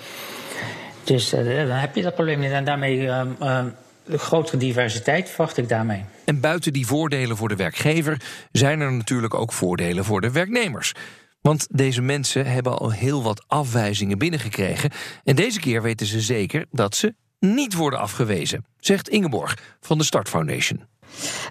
Dus 1.03 1.34
eh, 1.34 1.67
dan 1.67 1.77
heb 1.77 1.96
je 1.96 2.01
dat 2.01 2.15
probleem 2.15 2.39
niet. 2.39 2.51
En 2.51 2.65
daarmee 2.65 3.10
ehm, 3.10 3.67
de 4.06 4.18
grotere 4.18 4.58
diversiteit 4.58 5.30
verwacht 5.30 5.58
ik 5.58 5.70
daarmee. 5.70 6.04
En 6.26 6.40
buiten 6.40 6.74
die 6.74 6.86
voordelen 6.86 7.38
voor 7.38 7.50
de 7.50 7.56
werkgever 7.56 8.22
zijn 8.52 8.80
er 8.80 8.92
natuurlijk 8.92 9.34
ook 9.34 9.54
voordelen 9.54 10.06
voor 10.06 10.22
de 10.22 10.32
werknemers. 10.32 10.94
Want 11.42 11.68
deze 11.70 12.02
mensen 12.02 12.46
hebben 12.46 12.78
al 12.78 12.92
heel 12.92 13.24
wat 13.24 13.44
afwijzingen 13.48 14.18
binnengekregen. 14.18 14.92
En 15.24 15.36
deze 15.36 15.60
keer 15.60 15.82
weten 15.82 16.06
ze 16.08 16.22
zeker 16.22 16.66
dat 16.72 16.96
ze 16.96 17.16
niet 17.40 17.74
worden 17.74 18.00
afgewezen, 18.00 18.66
zegt 18.80 19.10
Ingeborg 19.10 19.58
van 19.80 19.98
de 19.98 20.04
Start 20.04 20.30
Foundation. 20.30 20.84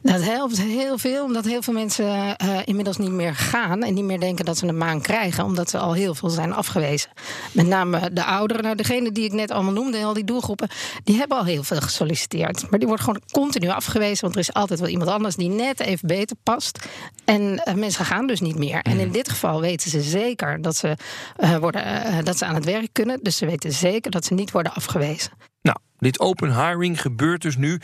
Dat 0.02 0.22
helpt 0.22 0.60
heel 0.60 0.98
veel, 0.98 1.24
omdat 1.24 1.44
heel 1.44 1.62
veel 1.62 1.72
mensen 1.72 2.04
uh, 2.44 2.58
inmiddels 2.64 2.96
niet 2.96 3.10
meer 3.10 3.34
gaan 3.34 3.82
en 3.82 3.94
niet 3.94 4.04
meer 4.04 4.20
denken 4.20 4.44
dat 4.44 4.58
ze 4.58 4.66
een 4.66 4.78
maan 4.78 5.00
krijgen, 5.00 5.44
omdat 5.44 5.70
ze 5.70 5.78
al 5.78 5.92
heel 5.92 6.14
veel 6.14 6.28
zijn 6.28 6.52
afgewezen. 6.52 7.10
Met 7.52 7.66
name 7.66 8.12
de 8.12 8.24
ouderen, 8.24 8.62
nou, 8.62 8.76
degene 8.76 9.12
die 9.12 9.24
ik 9.24 9.32
net 9.32 9.50
allemaal 9.50 9.72
noemde, 9.72 10.04
al 10.04 10.12
die 10.12 10.24
doelgroepen, 10.24 10.68
die 11.04 11.16
hebben 11.16 11.38
al 11.38 11.44
heel 11.44 11.62
veel 11.62 11.80
gesolliciteerd. 11.80 12.70
Maar 12.70 12.78
die 12.78 12.88
wordt 12.88 13.02
gewoon 13.02 13.20
continu 13.32 13.68
afgewezen, 13.68 14.20
want 14.22 14.34
er 14.34 14.40
is 14.40 14.52
altijd 14.52 14.80
wel 14.80 14.88
iemand 14.88 15.10
anders 15.10 15.36
die 15.36 15.48
net 15.48 15.80
even 15.80 16.08
beter 16.08 16.36
past. 16.42 16.78
En 17.24 17.40
uh, 17.68 17.74
mensen 17.74 18.04
gaan 18.04 18.26
dus 18.26 18.40
niet 18.40 18.58
meer. 18.58 18.80
En 18.82 18.98
in 18.98 19.04
Mhm. 19.04 19.12
dit 19.12 19.28
geval 19.28 19.60
weten 19.60 19.90
ze 19.90 20.00
zeker 20.02 20.62
dat 20.62 20.76
ze, 20.76 20.96
uh, 21.40 21.56
worden, 21.56 22.24
dat 22.24 22.38
ze 22.38 22.44
aan 22.44 22.54
het 22.54 22.64
werk 22.64 22.88
kunnen. 22.92 23.18
Dus 23.22 23.36
ze 23.36 23.46
weten 23.46 23.72
zeker 23.72 24.10
dat 24.10 24.24
ze 24.24 24.34
niet 24.34 24.50
worden 24.50 24.72
afgewezen. 24.74 25.32
Nou, 25.62 25.76
dit 25.98 26.20
open 26.20 26.66
hiring 26.66 27.00
gebeurt 27.00 27.42
dus 27.42 27.56
nu 27.56 27.80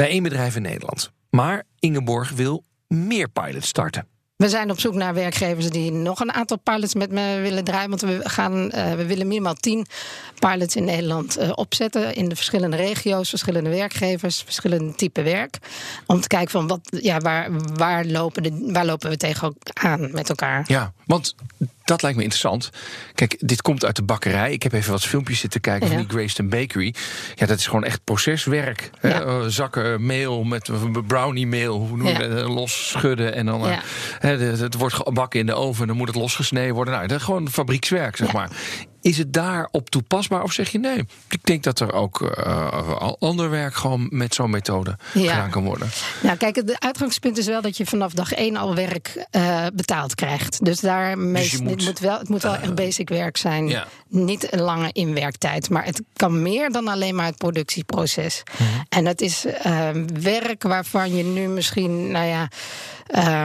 bij 0.00 0.08
één 0.08 0.22
bedrijf 0.22 0.56
in 0.56 0.62
Nederland. 0.62 1.10
Maar 1.30 1.62
Ingeborg 1.78 2.30
wil 2.30 2.64
meer 2.88 3.28
pilots 3.28 3.68
starten. 3.68 4.06
We 4.36 4.48
zijn 4.48 4.70
op 4.70 4.80
zoek 4.80 4.94
naar 4.94 5.14
werkgevers 5.14 5.70
die 5.70 5.92
nog 5.92 6.20
een 6.20 6.32
aantal 6.32 6.58
pilots 6.58 6.94
met 6.94 7.10
me 7.10 7.38
willen 7.42 7.64
draaien. 7.64 7.88
Want 7.88 8.00
we, 8.00 8.20
gaan, 8.22 8.52
uh, 8.74 8.92
we 8.92 9.06
willen 9.06 9.26
minimaal 9.26 9.54
tien 9.54 9.86
pilots 10.38 10.76
in 10.76 10.84
Nederland 10.84 11.38
uh, 11.38 11.52
opzetten. 11.54 12.14
In 12.14 12.28
de 12.28 12.36
verschillende 12.36 12.76
regio's, 12.76 13.28
verschillende 13.28 13.70
werkgevers, 13.70 14.42
verschillende 14.42 14.94
type 14.94 15.22
werk. 15.22 15.58
Om 16.06 16.20
te 16.20 16.28
kijken 16.28 16.50
van 16.50 16.66
wat, 16.66 16.80
ja, 16.90 17.18
waar, 17.18 17.50
waar, 17.74 18.04
lopen 18.04 18.42
de, 18.42 18.70
waar 18.72 18.86
lopen 18.86 19.10
we 19.10 19.16
tegen 19.16 19.56
aan 19.72 20.10
met 20.12 20.28
elkaar. 20.28 20.64
Ja, 20.66 20.92
want 21.06 21.34
dat 21.90 22.02
lijkt 22.02 22.16
me 22.16 22.22
interessant. 22.22 22.70
Kijk, 23.14 23.36
dit 23.38 23.62
komt 23.62 23.84
uit 23.84 23.96
de 23.96 24.02
bakkerij. 24.02 24.52
Ik 24.52 24.62
heb 24.62 24.72
even 24.72 24.92
wat 24.92 25.04
filmpjes 25.04 25.38
zitten 25.38 25.60
kijken 25.60 25.88
ja. 25.88 25.94
van 25.94 26.02
die 26.02 26.10
Grayston 26.10 26.48
Bakery. 26.48 26.94
Ja, 27.34 27.46
dat 27.46 27.58
is 27.58 27.66
gewoon 27.66 27.84
echt 27.84 28.04
proceswerk. 28.04 28.90
Ja. 29.02 29.08
Hè? 29.08 29.50
Zakken 29.50 30.06
meel 30.06 30.44
met 30.44 30.70
brownie 31.06 31.46
meel, 31.46 31.78
hoe 31.78 31.96
noem 31.96 32.06
je 32.06 32.12
ja. 32.12 32.28
dat? 32.28 32.48
Los 32.48 32.88
schudden 32.88 33.34
en 33.34 33.46
dan... 33.46 33.62
Hè, 34.18 34.38
het 34.38 34.74
wordt 34.74 34.94
gebakken 34.94 35.40
in 35.40 35.46
de 35.46 35.54
oven, 35.54 35.86
dan 35.86 35.96
moet 35.96 36.08
het 36.08 36.16
losgesneden 36.16 36.74
worden. 36.74 36.94
Nou, 36.94 37.06
dat 37.06 37.18
is 37.18 37.24
gewoon 37.24 37.50
fabriekswerk, 37.50 38.16
zeg 38.16 38.32
maar. 38.32 38.50
Is 39.02 39.18
het 39.18 39.32
daarop 39.32 39.90
toepasbaar 39.90 40.42
of 40.42 40.52
zeg 40.52 40.70
je 40.70 40.78
nee? 40.78 41.04
Ik 41.28 41.44
denk 41.44 41.62
dat 41.62 41.80
er 41.80 41.92
ook 41.92 42.20
uh, 42.20 43.12
ander 43.18 43.50
werk 43.50 43.74
gewoon 43.74 44.06
met 44.10 44.34
zo'n 44.34 44.50
methode 44.50 44.96
ja. 45.14 45.32
gedaan 45.32 45.50
kan 45.50 45.64
worden. 45.64 45.88
Nou, 46.22 46.36
kijk, 46.36 46.56
het 46.56 46.80
uitgangspunt 46.80 47.38
is 47.38 47.46
wel 47.46 47.62
dat 47.62 47.76
je 47.76 47.86
vanaf 47.86 48.12
dag 48.12 48.32
één 48.32 48.56
al 48.56 48.74
werk 48.74 49.26
uh, 49.30 49.66
betaald 49.74 50.14
krijgt. 50.14 50.64
Dus 50.64 50.80
daar 50.80 51.16
dus 51.16 51.60
moet, 51.60 51.98
wel, 51.98 52.18
het 52.18 52.28
moet 52.28 52.42
wel 52.42 52.54
uh, 52.54 52.62
echt 52.62 52.74
basic 52.74 53.08
werk 53.08 53.36
zijn. 53.36 53.68
Ja. 53.68 53.86
Niet 54.08 54.52
een 54.52 54.60
lange 54.60 54.92
inwerktijd. 54.92 55.70
Maar 55.70 55.84
het 55.84 56.02
kan 56.12 56.42
meer 56.42 56.70
dan 56.70 56.88
alleen 56.88 57.14
maar 57.14 57.26
het 57.26 57.36
productieproces. 57.36 58.42
Mhm. 58.42 58.62
Mm 58.62 58.68
-hmm. 58.68 58.84
En 58.88 59.04
dat 59.04 59.20
is 59.20 59.46
werk 60.20 60.62
waarvan 60.62 61.14
je 61.14 61.24
nu 61.24 61.48
misschien, 61.48 62.10
nou 62.10 62.26
ja. 62.26 62.48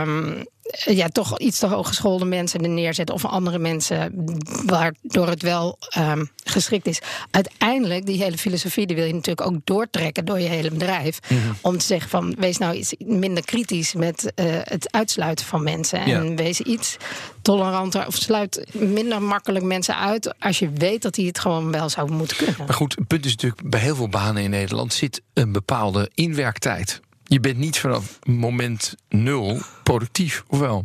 Um, 0.02 0.46
ja, 0.72 1.08
toch 1.08 1.40
iets 1.40 1.60
te 1.60 1.68
hooggeschoolde 1.68 2.26
mensen 2.26 2.62
er 2.62 2.70
neerzetten 2.70 3.16
of 3.16 3.26
andere 3.26 3.60
mensen, 3.60 4.26
waardoor 4.66 5.28
het 5.28 5.42
wel 5.42 5.78
um, 5.98 6.30
geschikt 6.44 6.88
is. 6.88 7.00
Uiteindelijk, 7.32 8.06
die 8.06 8.24
hele 8.24 8.38
filosofie, 8.38 8.88
die 8.88 8.96
wil 8.96 9.06
je 9.06 9.14
natuurlijk 9.14 9.48
ook 9.48 9.60
doortrekken 9.64 10.26
door 10.26 10.40
je 10.40 10.48
hele 10.48 10.72
bedrijf. 10.72 11.20
Mm 11.28 11.38
-hmm. 11.38 11.58
Om 11.62 11.78
te 11.78 11.86
zeggen 11.86 12.10
van 12.10 12.36
wees 12.38 12.58
nou 12.58 12.76
iets 12.76 12.94
minder 12.98 13.46
kritisch 13.46 13.94
met 13.94 14.34
uh, 14.36 14.46
het 14.64 14.92
uitsluiten 14.92 15.46
van 15.46 15.64
mensen. 15.64 16.00
En 16.00 16.30
ja. 16.30 16.36
wees 16.36 16.62
iets 16.62 16.98
toleranter 17.42 18.08
of 18.08 18.16
sluit 18.16 18.66
minder 18.74 19.22
makkelijk 19.22 19.66
mensen 19.66 19.98
uit 19.98 20.40
als 20.40 20.60
je 20.60 20.70
weet 20.70 21.02
dat 21.02 21.14
die 21.14 21.28
het 21.28 21.40
gewoon 21.40 21.72
wel 21.72 21.90
zou 21.90 22.12
moeten 22.12 22.38
kunnen. 22.38 22.56
Maar 22.58 22.74
goed, 22.74 22.96
het 22.96 23.08
punt 23.08 23.26
is 23.26 23.32
natuurlijk, 23.32 23.70
bij 23.70 23.80
heel 23.80 23.96
veel 23.96 24.10
banen 24.10 24.44
in 24.44 24.50
Nederland 24.50 24.94
zit 24.94 25.22
een 25.34 25.52
bepaalde 25.52 26.12
inwerktijd. 26.14 27.02
Je 27.27 27.39
bent 27.39 27.58
niet 27.58 27.79
vanaf 27.79 28.20
moment 28.24 28.96
nul 29.10 29.60
productief, 29.84 30.44
of 30.48 30.60
wel? 30.60 30.84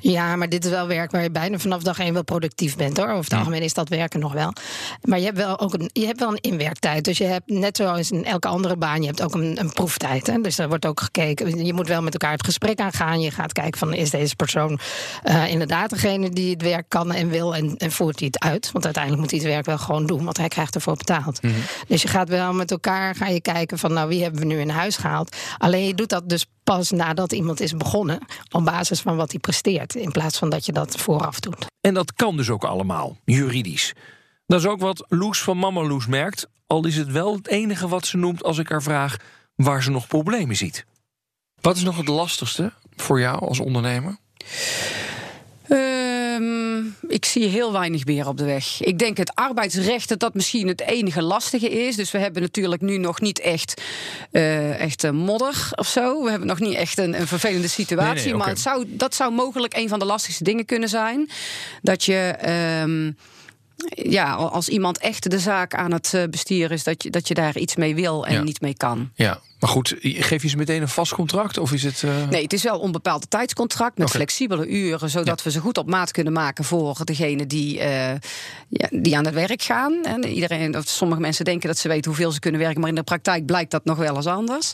Ja, 0.00 0.36
maar 0.36 0.48
dit 0.48 0.64
is 0.64 0.70
wel 0.70 0.86
werk 0.86 1.10
waar 1.10 1.22
je 1.22 1.30
bijna 1.30 1.58
vanaf 1.58 1.82
dag 1.82 1.98
één 1.98 2.12
wel 2.12 2.24
productief 2.24 2.76
bent 2.76 2.96
hoor. 2.96 3.08
Over 3.08 3.24
het 3.24 3.32
algemeen 3.32 3.62
is 3.62 3.74
dat 3.74 3.88
werken 3.88 4.20
nog 4.20 4.32
wel. 4.32 4.52
Maar 5.02 5.18
je 5.18 5.24
hebt 5.24 5.36
wel 5.36 5.60
ook 5.60 5.74
een, 5.74 5.90
je 5.92 6.06
hebt 6.06 6.20
wel 6.20 6.28
een 6.28 6.40
inwerktijd. 6.40 7.04
Dus 7.04 7.18
je 7.18 7.24
hebt 7.24 7.50
net 7.50 7.76
zoals 7.76 8.10
in 8.10 8.24
elke 8.24 8.48
andere 8.48 8.76
baan, 8.76 9.00
je 9.00 9.06
hebt 9.06 9.22
ook 9.22 9.34
een, 9.34 9.60
een 9.60 9.72
proeftijd. 9.72 10.26
Hè? 10.26 10.40
Dus 10.40 10.58
er 10.58 10.68
wordt 10.68 10.86
ook 10.86 11.00
gekeken. 11.00 11.64
Je 11.64 11.74
moet 11.74 11.88
wel 11.88 12.02
met 12.02 12.12
elkaar 12.12 12.32
het 12.32 12.44
gesprek 12.44 12.80
aangaan. 12.80 13.20
Je 13.20 13.30
gaat 13.30 13.52
kijken 13.52 13.78
van 13.78 13.94
is 13.94 14.10
deze 14.10 14.36
persoon 14.36 14.78
uh, 15.24 15.50
inderdaad 15.50 15.90
degene 15.90 16.30
die 16.30 16.50
het 16.50 16.62
werk 16.62 16.88
kan 16.88 17.12
en 17.12 17.28
wil 17.28 17.54
en, 17.54 17.76
en 17.76 17.92
voert 17.92 18.18
hij 18.18 18.28
het 18.32 18.42
uit. 18.42 18.72
Want 18.72 18.84
uiteindelijk 18.84 19.22
moet 19.22 19.30
hij 19.30 19.40
het 19.40 19.48
werk 19.48 19.66
wel 19.66 19.78
gewoon 19.78 20.06
doen, 20.06 20.24
want 20.24 20.36
hij 20.36 20.48
krijgt 20.48 20.74
ervoor 20.74 20.96
betaald. 20.96 21.42
Mhm. 21.42 21.52
Mm 21.52 21.58
-hmm. 21.58 21.64
Dus 21.86 22.02
je 22.02 22.08
gaat 22.08 22.28
wel 22.28 22.52
met 22.52 22.70
elkaar 22.70 23.14
ga 23.14 23.26
je 23.26 23.40
kijken 23.40 23.78
van 23.78 23.92
nou 23.92 24.08
wie 24.08 24.22
hebben 24.22 24.40
we 24.40 24.46
nu 24.46 24.60
in 24.60 24.68
huis 24.68 24.96
gehaald. 24.96 25.36
Alleen 25.58 25.86
je 25.86 25.94
doet 25.94 26.08
dat 26.08 26.28
dus 26.28 26.46
pas 26.76 26.90
nadat 26.90 27.32
iemand 27.32 27.60
is 27.60 27.76
begonnen 27.76 28.18
op 28.50 28.64
basis 28.64 29.00
van 29.00 29.16
wat 29.16 29.30
hij 29.30 29.40
presteert. 29.40 29.94
In 29.94 30.10
plaats 30.10 30.38
van 30.38 30.50
dat 30.50 30.66
je 30.66 30.72
dat 30.72 30.96
vooraf 30.96 31.40
doet. 31.40 31.66
En 31.80 31.94
dat 31.94 32.12
kan 32.12 32.36
dus 32.36 32.50
ook 32.50 32.64
allemaal, 32.64 33.16
juridisch. 33.24 33.92
Dat 34.46 34.60
is 34.60 34.66
ook 34.66 34.80
wat 34.80 35.04
Loes 35.08 35.42
van 35.42 35.56
Mama 35.56 35.82
Loes 35.82 36.06
merkt. 36.06 36.48
Al 36.66 36.86
is 36.86 36.96
het 36.96 37.10
wel 37.10 37.34
het 37.34 37.48
enige 37.48 37.88
wat 37.88 38.06
ze 38.06 38.16
noemt 38.16 38.44
als 38.44 38.58
ik 38.58 38.68
haar 38.68 38.82
vraag 38.82 39.16
waar 39.54 39.82
ze 39.82 39.90
nog 39.90 40.06
problemen 40.06 40.56
ziet. 40.56 40.84
Wat 41.60 41.76
is 41.76 41.82
nog 41.82 41.96
het 41.96 42.08
lastigste 42.08 42.72
voor 42.96 43.20
jou 43.20 43.40
als 43.40 43.60
ondernemer? 43.60 44.16
Um, 46.80 46.96
ik 47.08 47.24
zie 47.24 47.46
heel 47.46 47.72
weinig 47.72 48.04
meer 48.04 48.28
op 48.28 48.36
de 48.36 48.44
weg. 48.44 48.80
Ik 48.82 48.98
denk 48.98 49.16
het 49.16 49.34
arbeidsrecht 49.34 50.08
dat 50.08 50.20
dat 50.20 50.34
misschien 50.34 50.68
het 50.68 50.80
enige 50.80 51.22
lastige 51.22 51.70
is. 51.70 51.96
Dus 51.96 52.10
we 52.10 52.18
hebben 52.18 52.42
natuurlijk 52.42 52.82
nu 52.82 52.98
nog 52.98 53.20
niet 53.20 53.40
echt, 53.40 53.82
uh, 54.32 54.80
echt 54.80 55.12
modder 55.12 55.68
of 55.74 55.86
zo. 55.86 56.22
We 56.24 56.30
hebben 56.30 56.48
nog 56.48 56.60
niet 56.60 56.74
echt 56.74 56.98
een, 56.98 57.20
een 57.20 57.26
vervelende 57.26 57.68
situatie. 57.68 58.14
Nee, 58.14 58.24
nee, 58.24 58.32
maar 58.32 58.40
okay. 58.40 58.52
het 58.52 58.60
zou, 58.60 58.84
dat 58.88 59.14
zou 59.14 59.32
mogelijk 59.32 59.76
een 59.76 59.88
van 59.88 59.98
de 59.98 60.04
lastigste 60.04 60.44
dingen 60.44 60.64
kunnen 60.64 60.88
zijn. 60.88 61.30
Dat 61.82 62.04
je. 62.04 62.34
Um, 62.82 63.16
ja, 63.88 64.34
als 64.34 64.68
iemand 64.68 64.98
echt 64.98 65.30
de 65.30 65.38
zaak 65.38 65.74
aan 65.74 65.92
het 65.92 66.14
eh, 66.14 66.22
besturen 66.30 66.70
is, 66.70 66.84
dat 66.84 67.02
je, 67.02 67.10
dat 67.10 67.28
je 67.28 67.34
daar 67.34 67.56
iets 67.56 67.76
mee 67.76 67.94
wil 67.94 68.26
en 68.26 68.34
ja. 68.34 68.42
niet 68.42 68.60
mee 68.60 68.76
kan. 68.76 69.10
Ja, 69.14 69.40
maar 69.60 69.70
goed, 69.70 69.94
geef 70.00 70.42
je 70.42 70.48
ze 70.48 70.56
meteen 70.56 70.82
een 70.82 70.88
vast 70.88 71.14
contract? 71.14 71.58
Of 71.58 71.72
is 71.72 71.82
het. 71.82 72.02
Uh... 72.02 72.28
Nee, 72.28 72.42
het 72.42 72.52
is 72.52 72.62
wel 72.62 72.74
een 72.74 72.80
onbepaalde 72.80 73.28
tijdscontract 73.28 73.98
met 73.98 74.06
okay. 74.06 74.20
flexibele 74.20 74.66
uren, 74.66 75.10
zodat 75.10 75.38
ja. 75.38 75.44
we 75.44 75.50
ze 75.50 75.60
goed 75.60 75.78
op 75.78 75.90
maat 75.90 76.10
kunnen 76.10 76.32
maken 76.32 76.64
voor 76.64 76.96
degene 77.04 77.46
die, 77.46 77.78
uh, 77.78 78.10
ja, 78.68 78.88
die 78.90 79.16
aan 79.16 79.24
het 79.24 79.34
werk 79.34 79.62
gaan. 79.62 80.04
En 80.04 80.24
iedereen, 80.24 80.76
of 80.76 80.88
sommige 80.88 81.20
mensen 81.20 81.44
denken 81.44 81.68
dat 81.68 81.78
ze 81.78 81.88
weten 81.88 82.10
hoeveel 82.10 82.32
ze 82.32 82.40
kunnen 82.40 82.60
werken, 82.60 82.80
maar 82.80 82.88
in 82.88 82.94
de 82.94 83.02
praktijk 83.02 83.46
blijkt 83.46 83.70
dat 83.70 83.84
nog 83.84 83.98
wel 83.98 84.16
eens 84.16 84.26
anders. 84.26 84.72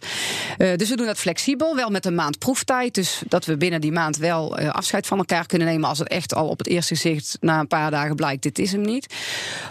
Uh, 0.59 0.77
dus 0.77 0.89
we 0.89 0.97
doen 0.97 1.07
dat 1.07 1.19
flexibel, 1.19 1.77
wel 1.77 1.91
met 1.91 2.07
een 2.07 2.15
maand 2.15 2.39
proeftijd. 2.39 2.95
Dus 2.95 3.23
dat 3.29 3.45
we 3.45 3.57
binnen 3.57 3.81
die 3.81 3.93
maand 3.93 4.17
wel 4.17 4.59
afscheid 4.59 5.07
van 5.07 5.19
elkaar 5.19 5.47
kunnen 5.47 5.69
nemen 5.69 5.89
als 5.89 5.99
het 5.99 6.09
echt 6.09 6.35
al 6.35 6.49
op 6.49 6.59
het 6.59 6.67
eerste 6.67 6.95
gezicht 6.95 7.37
na 7.41 7.61
een 7.61 7.69
paar 7.69 7.91
dagen 7.91 8.17
blijkt, 8.17 8.43
dit 8.43 8.59
is 8.59 8.73
hem 8.73 8.83
niet. 8.83 9.15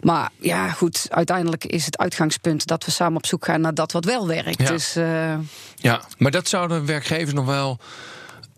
Maar 0.02 0.30
ja, 0.40 0.70
goed, 0.72 1.08
uiteindelijk 1.10 1.66
is 1.66 1.86
het 1.86 1.98
uitgangspunt 1.98 2.68
dat 2.68 2.86
we 2.86 2.92
samen 2.92 3.18
op 3.18 3.26
zoek 3.26 3.46
gaan 3.46 3.62
naar 3.62 3.74
dat 3.74 3.92
wat 3.92 4.06
wel 4.06 4.28
werkt. 4.28 4.62
Ja. 4.62 4.68
Dus. 4.68 4.98
Ja, 5.76 6.02
maar 6.18 6.32
dat 6.32 6.48
zouden 6.48 6.86
werkgevers 6.86 7.34
nog 7.34 7.46
wel. 7.46 7.80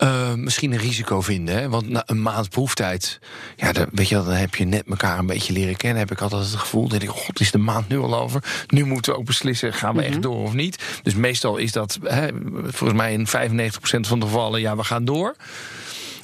Uh, 0.03 0.33
misschien 0.33 0.71
een 0.71 0.79
risico 0.79 1.21
vinden. 1.21 1.55
Hè? 1.55 1.69
Want 1.69 1.89
na 1.89 2.03
een 2.05 2.21
maand 2.21 2.49
proeftijd, 2.49 3.19
ja, 3.55 3.71
dan, 3.71 3.88
weet 3.91 4.10
je, 4.10 4.15
dan 4.15 4.27
heb 4.27 4.55
je 4.55 4.65
net 4.65 4.83
elkaar 4.89 5.19
een 5.19 5.25
beetje 5.25 5.53
leren 5.53 5.75
kennen. 5.75 5.99
Heb 5.99 6.12
ik 6.12 6.21
altijd 6.21 6.41
het 6.41 6.55
gevoel 6.55 6.88
dat 6.88 7.01
ik, 7.01 7.10
god, 7.10 7.39
is 7.39 7.51
de 7.51 7.57
maand 7.57 7.88
nu 7.88 7.99
al 7.99 8.15
over. 8.19 8.43
Nu 8.67 8.86
moeten 8.86 9.12
we 9.12 9.19
ook 9.19 9.25
beslissen, 9.25 9.73
gaan 9.73 9.89
we 9.89 9.99
mm 9.99 10.05
-hmm. 10.05 10.13
echt 10.13 10.21
door 10.21 10.43
of 10.43 10.53
niet. 10.53 10.83
Dus 11.03 11.15
meestal 11.15 11.57
is 11.57 11.71
dat, 11.71 11.99
hè, 12.03 12.27
volgens 12.63 12.99
mij 12.99 13.13
in 13.13 13.27
95% 13.27 13.71
van 13.81 14.19
de 14.19 14.25
gevallen, 14.25 14.62
ja, 14.62 14.75
we 14.75 14.83
gaan 14.83 15.05
door. 15.05 15.36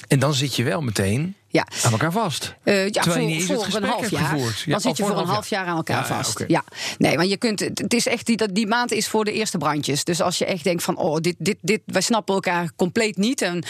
En 0.08 0.18
dan 0.18 0.34
zit 0.34 0.56
je 0.56 0.62
wel 0.62 0.80
meteen 0.80 1.36
ja. 1.48 1.66
aan 1.84 1.92
elkaar 1.92 2.12
vast. 2.12 2.54
Uh, 2.64 2.88
ja, 2.88 3.02
voor, 3.02 3.70
voor 3.70 3.82
een 3.82 3.88
half 3.88 4.10
jaar. 4.10 4.38
Ja, 4.38 4.52
dan 4.66 4.80
zit 4.80 4.96
je 4.96 5.04
voor 5.04 5.18
een 5.18 5.26
half 5.26 5.48
jaar 5.48 5.66
aan 5.66 5.76
elkaar 5.76 5.96
ja, 5.96 6.06
vast. 6.06 6.38
Ja, 6.38 6.44
okay. 6.44 6.46
ja, 6.48 6.64
nee, 6.98 7.16
maar 7.16 7.26
je 7.26 7.36
kunt. 7.36 7.60
Het 7.60 7.94
is 7.94 8.06
echt 8.06 8.26
die, 8.26 8.52
die 8.52 8.66
maand 8.66 8.92
is 8.92 9.08
voor 9.08 9.24
de 9.24 9.32
eerste 9.32 9.58
brandjes. 9.58 10.04
Dus 10.04 10.20
als 10.20 10.38
je 10.38 10.44
echt 10.44 10.64
denkt 10.64 10.82
van, 10.82 10.96
oh, 10.96 11.16
dit, 11.16 11.34
dit, 11.38 11.56
dit, 11.60 11.80
wij 11.86 12.00
snappen 12.00 12.34
elkaar 12.34 12.70
compleet 12.76 13.16
niet. 13.16 13.42
En 13.42 13.64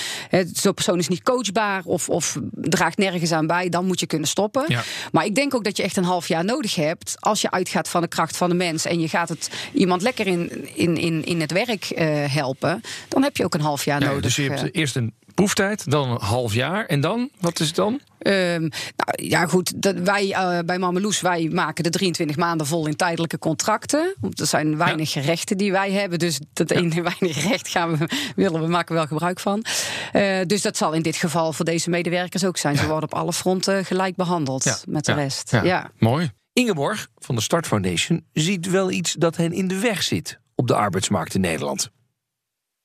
zo'n 0.52 0.74
persoon 0.74 0.98
is 0.98 1.08
niet 1.08 1.22
coachbaar 1.22 1.82
of, 1.84 2.08
of 2.08 2.38
draagt 2.52 2.98
nergens 2.98 3.32
aan 3.32 3.46
bij, 3.46 3.68
dan 3.68 3.86
moet 3.86 4.00
je 4.00 4.06
kunnen 4.06 4.28
stoppen. 4.28 4.78
Maar 5.12 5.24
ik 5.24 5.34
denk 5.34 5.54
ook 5.54 5.64
dat 5.64 5.76
je 5.76 5.82
echt 5.82 5.96
een 5.96 6.04
half 6.04 6.28
jaar 6.28 6.44
nodig 6.44 6.74
hebt 6.74 7.16
als 7.18 7.40
je 7.40 7.50
uitgaat 7.50 7.88
van 7.88 8.00
de 8.00 8.08
kracht 8.08 8.36
van 8.36 8.48
de 8.48 8.54
mens 8.54 8.84
en 8.84 9.00
je 9.00 9.08
gaat 9.08 9.28
het 9.28 9.50
iemand 9.72 10.02
lekker 10.02 10.26
in, 10.26 10.68
in, 10.74 10.96
in, 10.96 11.24
in 11.24 11.40
het 11.40 11.52
werk 11.52 11.90
uh, 11.90 12.24
helpen, 12.34 12.80
dan 13.08 13.22
heb 13.22 13.36
je 13.36 13.44
ook 13.44 13.54
een 13.54 13.60
half 13.60 13.84
jaar 13.84 14.00
nodig. 14.00 14.22
Dus 14.22 14.36
je 14.36 14.50
hebt 14.50 14.74
eerst 14.74 14.96
een 14.96 15.14
proeftijd, 15.34 15.90
dan 15.90 16.10
een 16.10 16.20
half 16.20 16.54
jaar. 16.54 16.86
En 16.86 17.00
dan? 17.00 17.30
Wat 17.40 17.60
is 17.60 17.66
het 17.66 17.76
dan? 17.76 18.00
Um, 18.18 18.68
nou, 18.96 19.28
ja, 19.28 19.46
goed. 19.46 19.82
Dat 19.82 19.94
wij 19.98 20.26
uh, 20.26 20.58
bij 20.66 20.78
Mameloes, 20.78 21.20
wij 21.20 21.48
maken 21.52 21.84
de 21.84 21.90
23 21.90 22.36
maanden 22.36 22.66
vol 22.66 22.86
in 22.86 22.96
tijdelijke 22.96 23.38
contracten. 23.38 24.14
Er 24.20 24.46
zijn 24.46 24.76
weinig 24.76 25.12
ja. 25.12 25.20
rechten 25.20 25.56
die 25.56 25.72
wij 25.72 25.92
hebben. 25.92 26.18
Dus 26.18 26.40
dat 26.52 26.68
ja. 26.68 26.76
ene 26.76 27.02
weinig 27.18 27.48
recht 27.48 27.68
gaan 27.68 27.96
we, 27.96 28.08
willen 28.36 28.60
we 28.60 28.68
maken 28.68 28.94
wel 28.94 29.06
gebruik 29.06 29.40
van. 29.40 29.64
Uh, 30.12 30.40
dus 30.46 30.62
dat 30.62 30.76
zal 30.76 30.92
in 30.92 31.02
dit 31.02 31.16
geval 31.16 31.52
voor 31.52 31.64
deze 31.64 31.90
medewerkers 31.90 32.44
ook 32.44 32.56
zijn. 32.56 32.76
Ze 32.76 32.86
worden 32.86 33.10
op 33.12 33.14
alle 33.14 33.32
fronten 33.32 33.84
gelijk 33.84 34.16
behandeld 34.16 34.84
met 34.88 35.04
de 35.04 35.12
rest. 35.12 35.50
Ja. 35.62 35.90
Mooi. 35.98 36.30
Ingeborg 36.52 37.08
van 37.18 37.34
de 37.34 37.40
Start 37.40 37.66
Foundation 37.66 38.24
ziet 38.32 38.70
wel 38.70 38.90
iets 38.90 39.12
dat 39.12 39.36
hen 39.36 39.52
in 39.52 39.68
de 39.68 39.78
weg 39.78 40.02
zit 40.02 40.38
op 40.54 40.66
de 40.66 40.74
arbeidsmarkt 40.74 41.34
in 41.34 41.40
Nederland. 41.40 41.90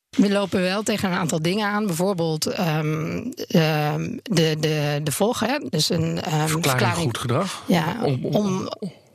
We 0.09 0.31
lopen 0.31 0.61
wel 0.61 0.83
tegen 0.83 1.11
een 1.11 1.17
aantal 1.17 1.41
dingen 1.41 1.67
aan. 1.67 1.85
Bijvoorbeeld 1.85 2.45
ehm, 2.45 3.17
ehm, 3.47 4.17
de, 4.23 4.55
de, 4.59 4.99
de 5.03 5.11
volgen. 5.11 5.65
Dus 5.69 5.89
een 5.89 6.21
ehm, 6.21 6.47
Verklaring 6.47 6.97
goed 6.97 7.17
gedrag. 7.17 7.63
Ja, 7.67 7.95
Om- 8.03 8.25
om- 8.25 8.35
om, 8.35 8.69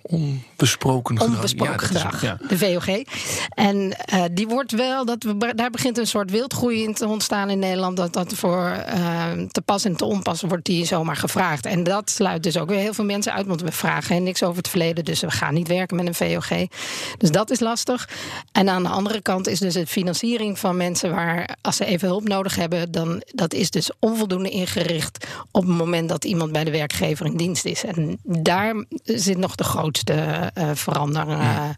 Onbesproken 0.06 1.18
gedrag. 1.18 1.34
onbesproken 1.34 1.72
Ja, 1.72 1.86
gedrag, 1.86 2.22
ja. 2.22 2.38
de 2.48 2.58
VOG. 2.58 3.02
En 3.48 3.92
eh, 4.04 4.24
die 4.32 4.46
wordt 4.46 4.72
wel, 4.72 5.04
dat 5.04 5.22
we, 5.22 5.52
daar 5.54 5.70
begint 5.70 5.98
een 5.98 6.06
soort 6.06 6.30
wildgroei 6.30 6.82
in 6.82 6.94
te 6.94 7.06
ontstaan 7.06 7.50
in 7.50 7.58
Nederland. 7.58 7.96
Dat 7.96 8.12
dat 8.12 8.34
voor 8.34 8.66
eh, 8.66 9.32
te 9.50 9.60
pas 9.60 9.84
en 9.84 9.96
te 9.96 10.04
onpas 10.04 10.42
wordt 10.42 10.64
die 10.64 10.84
zomaar 10.84 11.16
gevraagd. 11.16 11.66
En 11.66 11.82
dat 11.82 12.10
sluit 12.10 12.42
dus 12.42 12.56
ook 12.56 12.68
weer 12.68 12.78
heel 12.78 12.94
veel 12.94 13.04
mensen 13.04 13.32
uit, 13.32 13.46
want 13.46 13.60
we 13.60 13.72
vragen 13.72 14.22
niks 14.22 14.42
over 14.42 14.56
het 14.56 14.68
verleden. 14.68 15.04
Dus 15.04 15.20
we 15.20 15.30
gaan 15.30 15.54
niet 15.54 15.68
werken 15.68 15.96
met 15.96 16.06
een 16.06 16.14
VOG. 16.14 16.68
Dus 17.18 17.30
dat 17.30 17.50
is 17.50 17.60
lastig. 17.60 18.08
En 18.52 18.68
aan 18.68 18.82
de 18.82 18.88
andere 18.88 19.20
kant 19.20 19.46
is 19.46 19.58
dus 19.58 19.74
de 19.74 19.86
financiering 19.86 20.58
van 20.58 20.76
mensen 20.76 21.10
waar, 21.10 21.56
als 21.60 21.76
ze 21.76 21.84
even 21.84 22.08
hulp 22.08 22.28
nodig 22.28 22.56
hebben, 22.56 22.92
dan 22.92 23.22
dat 23.26 23.54
is 23.54 23.70
dus 23.70 23.90
onvoldoende 23.98 24.50
ingericht 24.50 25.26
op 25.50 25.62
het 25.66 25.76
moment 25.76 26.08
dat 26.08 26.24
iemand 26.24 26.52
bij 26.52 26.64
de 26.64 26.70
werkgever 26.70 27.26
in 27.26 27.36
dienst 27.36 27.64
is. 27.64 27.84
En 27.84 28.18
daar 28.22 28.84
zit 29.04 29.38
nog 29.38 29.54
de 29.54 29.64
grootste 29.98 30.50
eh, 30.54 30.70
verander, 30.74 31.28
eh, 31.28 31.68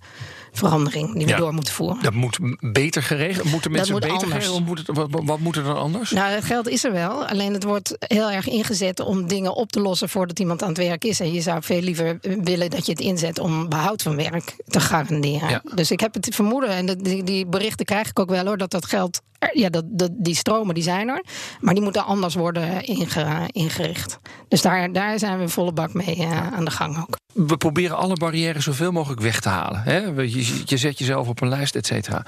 verandering 0.52 1.12
die 1.14 1.24
we 1.24 1.30
Ja. 1.30 1.36
door 1.36 1.54
moeten 1.54 1.74
voeren. 1.74 2.02
Dat 2.02 2.12
moet 2.12 2.38
beter 2.60 3.02
geregeld. 3.02 3.50
Moeten 3.50 3.70
mensen 3.70 3.92
moet 3.92 4.00
beter 4.02 4.16
anders. 4.16 4.32
geregeld? 4.34 4.66
Moet 4.66 4.78
het, 4.78 4.96
wat, 4.96 5.08
wat 5.10 5.38
moet 5.38 5.56
er 5.56 5.62
dan 5.64 5.76
anders? 5.76 6.10
Nou, 6.10 6.30
het 6.30 6.44
geld 6.44 6.68
is 6.68 6.84
er 6.84 6.92
wel. 6.92 7.26
Alleen 7.26 7.52
het 7.52 7.64
wordt 7.64 7.96
heel 7.98 8.30
erg 8.30 8.48
ingezet 8.48 9.00
om 9.00 9.26
dingen 9.26 9.54
op 9.54 9.72
te 9.72 9.80
lossen 9.80 10.08
voordat 10.08 10.38
iemand 10.38 10.62
aan 10.62 10.68
het 10.68 10.78
werk 10.78 11.04
is. 11.04 11.20
En 11.20 11.32
je 11.32 11.40
zou 11.40 11.62
veel 11.62 11.80
liever 11.80 12.18
willen 12.42 12.70
dat 12.70 12.86
je 12.86 12.92
het 12.92 13.00
inzet 13.00 13.38
om 13.38 13.68
behoud 13.68 14.02
van 14.02 14.16
werk 14.16 14.56
te 14.66 14.80
garanderen. 14.80 15.48
Ja. 15.48 15.62
Dus 15.74 15.90
ik 15.90 16.00
heb 16.00 16.14
het 16.14 16.34
vermoeden, 16.34 16.70
en 16.70 16.86
die, 16.86 17.22
die 17.22 17.46
berichten 17.46 17.86
krijg 17.86 18.08
ik 18.08 18.18
ook 18.18 18.30
wel 18.30 18.46
hoor, 18.46 18.56
dat 18.58 18.70
dat 18.70 18.86
geld. 18.86 19.20
Ja, 19.52 19.68
dat, 19.68 19.84
dat, 19.86 20.10
die 20.12 20.34
stromen 20.34 20.74
die 20.74 20.82
zijn 20.82 21.08
er, 21.08 21.24
maar 21.60 21.74
die 21.74 21.82
moeten 21.82 22.04
anders 22.04 22.34
worden 22.34 22.84
inge- 22.84 23.46
ingericht. 23.46 24.18
Dus 24.48 24.62
daar, 24.62 24.92
daar 24.92 25.18
zijn 25.18 25.38
we 25.38 25.48
volle 25.48 25.72
bak 25.72 25.94
mee 25.94 26.16
eh, 26.16 26.52
aan 26.52 26.64
de 26.64 26.70
gang 26.70 26.98
ook. 26.98 27.16
We 27.32 27.56
proberen 27.56 27.96
alle 27.96 28.14
barrières 28.16 28.64
zoveel 28.64 28.92
mogelijk 28.92 29.20
weg 29.20 29.40
te 29.40 29.48
halen. 29.48 29.82
Hè? 29.82 29.96
Je, 29.98 30.62
je 30.64 30.76
zet 30.76 30.98
jezelf 30.98 31.28
op 31.28 31.40
een 31.40 31.48
lijst, 31.48 31.74
et 31.74 31.86
cetera. 31.86 32.24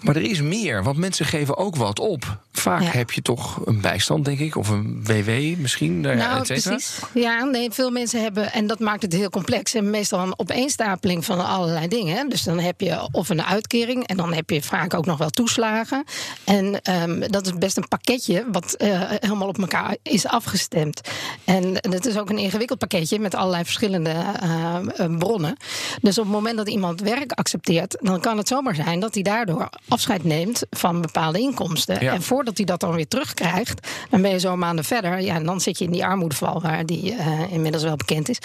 Maar 0.00 0.16
er 0.16 0.22
is 0.22 0.40
meer, 0.40 0.82
want 0.82 0.96
mensen 0.96 1.26
geven 1.26 1.56
ook 1.56 1.76
wat 1.76 1.98
op. 1.98 2.38
Vaak 2.52 2.82
Ja. 2.82 2.88
heb 2.90 3.10
je 3.10 3.22
toch 3.22 3.60
een 3.66 3.80
bijstand, 3.80 4.24
denk 4.24 4.38
ik, 4.38 4.56
of 4.56 4.68
een 4.68 5.04
WW 5.04 5.30
misschien, 5.60 6.00
nou, 6.00 6.16
ja, 6.16 6.26
Nou, 6.28 6.40
et 6.40 6.46
cetera. 6.46 6.70
precies. 6.74 6.98
Ja, 7.14 7.44
nee, 7.44 7.70
veel 7.70 7.90
mensen 7.90 8.22
hebben, 8.22 8.52
en 8.52 8.66
dat 8.66 8.78
maakt 8.78 9.02
het 9.02 9.12
heel 9.12 9.30
complex, 9.30 9.74
en 9.74 9.90
meestal 9.90 10.20
een 10.20 10.34
opeenstapeling 10.38 11.24
van 11.24 11.46
allerlei 11.46 11.88
dingen. 11.88 12.16
hè. 12.16 12.24
Dus 12.28 12.42
dan 12.42 12.58
heb 12.58 12.80
je 12.80 13.08
of 13.12 13.28
een 13.28 13.42
uitkering, 13.42 14.06
en 14.06 14.16
dan 14.16 14.32
heb 14.32 14.50
je 14.50 14.62
vaak 14.62 14.94
ook 14.94 15.06
nog 15.06 15.18
wel 15.18 15.30
toeslagen. 15.30 16.04
En 16.44 16.82
ehm, 16.82 17.20
dat 17.30 17.46
is 17.46 17.52
best 17.54 17.76
een 17.76 17.88
pakketje 17.88 18.44
wat 18.52 18.74
eh, 18.74 19.00
helemaal 19.06 19.48
op 19.48 19.58
elkaar 19.58 19.96
is 20.02 20.26
afgestemd. 20.26 21.00
En 21.44 21.74
het 21.80 22.06
is 22.06 22.18
ook 22.18 22.30
een 22.30 22.38
ingewikkeld 22.38 22.78
pakketje 22.78 23.18
met 23.18 23.34
allerlei 23.34 23.64
verschillende 23.64 24.10
eh, 24.10 24.76
eh, 24.96 25.16
bronnen. 25.18 25.56
Dus 26.02 26.18
op 26.18 26.24
het 26.24 26.32
moment 26.32 26.56
dat 26.56 26.68
iemand 26.68 27.00
werk 27.00 27.32
accepteert, 27.32 27.96
dan 28.00 28.20
kan 28.20 28.36
het 28.38 28.48
zomaar 28.48 28.74
zijn 28.74 29.00
dat 29.00 29.14
hij 29.14 29.22
daardoor 29.22 29.68
afscheid 29.90 30.24
neemt 30.24 30.62
van 30.70 31.00
bepaalde 31.00 31.38
inkomsten. 31.38 32.04
Ja. 32.04 32.12
En 32.12 32.22
voordat 32.22 32.56
hij 32.56 32.66
dat 32.66 32.80
dan 32.80 32.94
weer 32.94 33.08
terugkrijgt, 33.08 33.88
dan 34.10 34.22
ben 34.22 34.30
je 34.30 34.38
zo 34.38 34.56
maanden 34.56 34.84
verder. 34.84 35.20
Ja, 35.20 35.34
en 35.34 35.44
dan 35.44 35.60
zit 35.60 35.78
je 35.78 35.84
in 35.84 35.90
die 35.90 36.04
armoedeval 36.04 36.60
waar 36.62 36.86
die 36.86 37.14
eh, 37.14 37.52
inmiddels 37.52 37.82
wel 37.82 37.96
bekend 37.96 38.28
is. 38.28 38.38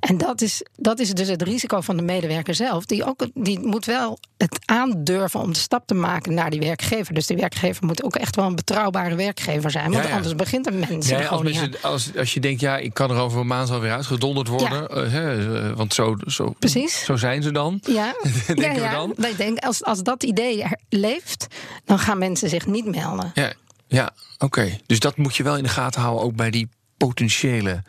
En 0.00 0.18
dat 0.18 0.40
is, 0.40 0.62
dat 0.76 0.98
is 0.98 1.10
dus 1.10 1.28
het 1.28 1.42
risico 1.42 1.80
van 1.80 1.96
de 1.96 2.02
medewerker 2.02 2.54
zelf. 2.54 2.84
Die, 2.86 3.04
ook, 3.04 3.26
die 3.34 3.58
moet 3.60 3.84
wel 3.84 4.18
het 4.36 4.58
aandurven 4.64 5.40
om 5.40 5.52
de 5.52 5.58
stap 5.58 5.86
te 5.86 5.94
maken 5.94 6.34
naar 6.34 6.50
die 6.50 6.60
werkgever. 6.60 7.14
Dus 7.14 7.26
die 7.26 7.36
werkgever 7.36 7.86
moet 7.86 8.02
ook 8.04 8.16
echt 8.16 8.36
wel 8.36 8.46
een 8.46 8.54
betrouwbare 8.54 9.14
werkgever 9.14 9.70
zijn. 9.70 9.90
Want 9.90 10.02
Ja, 10.04 10.08
ja. 10.10 10.14
anders 10.16 10.34
begint 10.34 10.66
een 10.66 10.78
mens 10.88 11.08
Ja, 11.08 11.18
er 11.18 11.28
als, 11.28 11.42
mensen, 11.42 11.72
als, 11.82 12.10
als 12.16 12.34
je 12.34 12.40
denkt, 12.40 12.60
ja, 12.60 12.76
ik 12.78 12.94
kan 12.94 13.10
er 13.10 13.16
over 13.16 13.40
een 13.40 13.46
maand 13.46 13.70
alweer 13.70 13.92
uitgedonderd 13.92 14.48
worden. 14.48 14.88
eh, 14.88 15.10
hè, 15.12 15.56
eh, 15.70 15.76
want 15.76 15.94
zo, 15.94 16.16
zo, 16.26 16.54
Precies. 16.58 17.04
zo 17.04 17.16
zijn 17.16 17.42
ze 17.42 17.52
dan. 17.52 17.80
Ja, 17.82 18.14
Denken 18.46 18.82
we 18.82 18.88
dan? 18.92 19.14
Ik 19.30 19.36
denk, 19.36 19.58
als, 19.58 19.84
als 19.84 20.02
dat 20.02 20.22
idee 20.22 20.62
er 20.62 20.78
leeft, 20.92 21.46
dan 21.84 21.98
gaan 21.98 22.18
mensen 22.18 22.48
zich 22.48 22.66
niet 22.66 22.86
melden. 22.86 23.30
Ja, 23.34 23.52
ja 23.86 24.10
oké. 24.38 24.78
Dus 24.86 24.98
dat 24.98 25.16
moet 25.16 25.36
je 25.36 25.42
wel 25.42 25.56
in 25.56 25.62
de 25.62 25.68
gaten 25.68 26.00
houden, 26.00 26.24
ook 26.24 26.36
bij 26.36 26.50
die 26.50 26.68
potentiële 26.96 27.82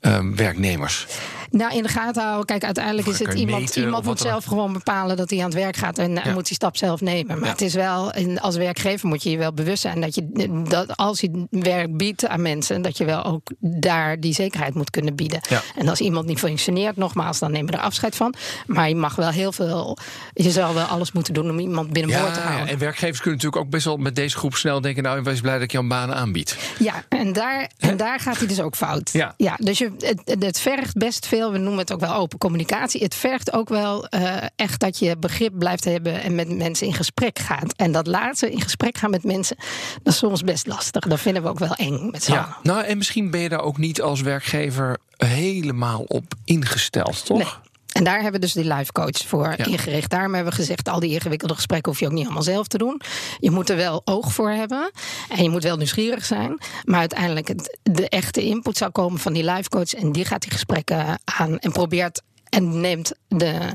ehm, 0.00 0.34
werknemers. 0.34 1.06
Nou, 1.50 1.74
in 1.76 1.82
de 1.82 1.88
gaten 1.88 2.22
houden. 2.22 2.44
Kijk, 2.46 2.64
uiteindelijk 2.64 3.06
is 3.06 3.18
het 3.18 3.34
iemand. 3.34 3.76
iemand 3.76 4.04
moet 4.04 4.20
zelf 4.20 4.44
gewoon 4.44 4.72
bepalen 4.72 5.16
dat 5.16 5.30
hij 5.30 5.38
aan 5.38 5.44
het 5.44 5.54
werk 5.54 5.76
gaat 5.76 5.98
en, 5.98 6.18
en 6.18 6.28
Ja. 6.28 6.32
moet 6.34 6.46
die 6.46 6.54
stap 6.54 6.76
zelf 6.76 7.00
nemen. 7.00 7.36
Maar 7.38 7.44
Ja. 7.46 7.52
het 7.52 7.60
is 7.60 7.74
wel, 7.74 8.12
als 8.40 8.56
werkgever 8.56 9.08
moet 9.08 9.22
je 9.22 9.30
je 9.30 9.38
wel 9.38 9.52
bewust 9.52 9.80
zijn 9.82 10.00
dat 10.00 10.14
je 10.14 10.28
dat 10.68 10.96
als 10.96 11.20
je 11.20 11.46
werk 11.50 11.96
biedt 11.96 12.26
aan 12.28 12.42
mensen, 12.42 12.82
dat 12.82 12.96
je 12.96 13.04
wel 13.04 13.24
ook 13.24 13.50
daar 13.60 14.20
die 14.20 14.34
zekerheid 14.34 14.74
moet 14.74 14.90
kunnen 14.90 15.14
bieden. 15.14 15.40
Ja. 15.48 15.62
En 15.76 15.88
als 15.88 16.00
iemand 16.00 16.26
niet 16.26 16.38
functioneert, 16.38 16.96
nogmaals, 16.96 17.38
dan 17.38 17.50
nemen 17.50 17.70
we 17.72 17.76
er 17.78 17.82
afscheid 17.84 18.16
van. 18.16 18.34
Maar 18.66 18.88
je 18.88 18.94
mag 18.94 19.14
wel 19.14 19.30
heel 19.30 19.52
veel. 19.52 19.96
Je 20.34 20.50
zal 20.50 20.74
wel 20.74 20.84
alles 20.84 21.12
moeten 21.12 21.34
doen 21.34 21.50
om 21.50 21.58
iemand 21.58 21.92
binnenboord 21.92 22.34
te 22.34 22.40
Ja, 22.40 22.46
houden. 22.46 22.68
en 22.68 22.78
werkgevers 22.78 23.20
kunnen 23.20 23.34
natuurlijk 23.38 23.64
ook 23.64 23.70
best 23.70 23.84
wel 23.84 23.96
met 23.96 24.16
deze 24.16 24.36
groep 24.36 24.54
snel 24.54 24.80
denken: 24.80 25.02
Nou, 25.02 25.22
wees 25.22 25.40
blij 25.40 25.54
dat 25.54 25.62
ik 25.62 25.72
je 25.72 25.78
een 25.78 25.88
baan 25.88 26.14
aanbied. 26.14 26.56
Ja, 26.78 26.94
en 27.08 27.32
daar, 27.32 27.70
en 27.78 27.96
daar 27.96 28.20
gaat 28.20 28.38
hij 28.38 28.46
dus 28.46 28.60
ook 28.60 28.76
fout. 28.76 29.10
Ja. 29.12 29.34
dus 29.56 29.78
je, 29.78 29.90
het, 29.98 30.36
het 30.44 30.60
vergt 30.60 30.96
best 30.96 31.26
veel, 31.26 31.37
we 31.46 31.58
noemen 31.58 31.78
het 31.78 31.92
ook 31.92 32.00
wel 32.00 32.14
open 32.14 32.38
communicatie. 32.38 33.02
Het 33.02 33.14
vergt 33.14 33.52
ook 33.52 33.68
wel 33.68 34.06
eh, 34.06 34.36
echt 34.56 34.80
dat 34.80 34.98
je 34.98 35.16
begrip 35.16 35.58
blijft 35.58 35.84
hebben 35.84 36.22
en 36.22 36.34
met 36.34 36.56
mensen 36.56 36.86
in 36.86 36.94
gesprek 36.94 37.38
gaat. 37.38 37.74
En 37.76 37.92
dat 37.92 38.06
laatste, 38.06 38.50
in 38.50 38.60
gesprek 38.60 38.98
gaan 38.98 39.10
met 39.10 39.24
mensen, 39.24 39.56
dat 40.02 40.12
is 40.12 40.18
soms 40.18 40.42
best 40.42 40.66
lastig. 40.66 41.06
Dat 41.06 41.20
vinden 41.20 41.42
we 41.42 41.48
ook 41.48 41.58
wel 41.58 41.74
eng 41.74 42.10
met 42.10 42.24
z'n 42.24 42.32
allen. 42.32 42.46
Ja. 42.48 42.58
Nou, 42.62 42.84
en 42.84 42.96
misschien 42.96 43.30
ben 43.30 43.40
je 43.40 43.48
daar 43.48 43.62
ook 43.62 43.78
niet 43.78 44.02
als 44.02 44.20
werkgever 44.20 44.98
helemaal 45.16 46.02
op 46.06 46.24
ingesteld, 46.44 47.24
toch? 47.24 47.60
En 47.98 48.04
daar 48.04 48.14
hebben 48.14 48.32
we 48.32 48.46
dus 48.46 48.52
die 48.52 48.74
life 48.74 48.92
coach 48.92 49.18
voor 49.26 49.54
Ja. 49.56 49.64
ingericht. 49.64 50.10
Daarom 50.10 50.34
hebben 50.34 50.52
we 50.52 50.58
gezegd, 50.58 50.88
al 50.88 51.00
die 51.00 51.12
ingewikkelde 51.12 51.54
gesprekken 51.54 51.90
hoef 51.92 52.00
je 52.00 52.06
ook 52.06 52.12
niet 52.12 52.24
allemaal 52.24 52.42
zelf 52.42 52.66
te 52.66 52.78
doen. 52.78 53.00
Je 53.38 53.50
moet 53.50 53.70
er 53.70 53.76
wel 53.76 54.02
oog 54.04 54.32
voor 54.32 54.50
hebben. 54.50 54.90
En 55.28 55.42
je 55.42 55.50
moet 55.50 55.62
wel 55.62 55.76
nieuwsgierig 55.76 56.24
zijn. 56.24 56.58
Maar 56.84 57.00
uiteindelijk 57.00 57.48
het, 57.48 57.78
de 57.82 58.08
echte 58.08 58.42
input 58.42 58.76
zou 58.76 58.90
komen 58.90 59.20
van 59.20 59.32
die 59.32 59.44
life 59.44 59.68
coach. 59.68 59.94
En 59.94 60.12
die 60.12 60.24
gaat 60.24 60.42
die 60.42 60.50
gesprekken 60.50 61.18
aan 61.24 61.58
en 61.58 61.72
probeert 61.72 62.22
en 62.48 62.80
neemt 62.80 63.12
de 63.28 63.72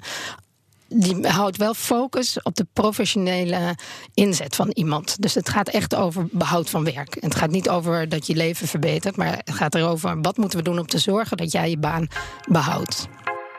die 0.96 1.28
houdt 1.28 1.58
wel 1.58 1.74
focus 1.74 2.42
op 2.42 2.56
de 2.56 2.68
professionele 2.74 3.78
inzet 4.14 4.56
van 4.56 4.70
iemand. 4.74 5.22
Dus 5.22 5.34
het 5.34 5.50
gaat 5.50 5.68
echt 5.68 5.96
over 5.96 6.28
behoud 6.32 6.70
van 6.70 6.84
werk. 6.84 7.18
Het 7.20 7.36
gaat 7.36 7.52
niet 7.52 7.70
over 7.70 8.10
dat 8.10 8.28
je 8.28 8.36
leven 8.36 8.68
verbetert, 8.68 9.16
maar 9.16 9.42
het 9.44 9.56
gaat 9.56 9.76
erover 9.76 10.22
wat 10.22 10.38
moeten 10.38 10.58
we 10.58 10.64
doen 10.64 10.80
om 10.80 10.88
te 10.88 10.98
zorgen 10.98 11.38
dat 11.38 11.52
jij 11.52 11.70
je 11.70 11.78
baan 11.78 12.08
behoudt. 12.48 13.08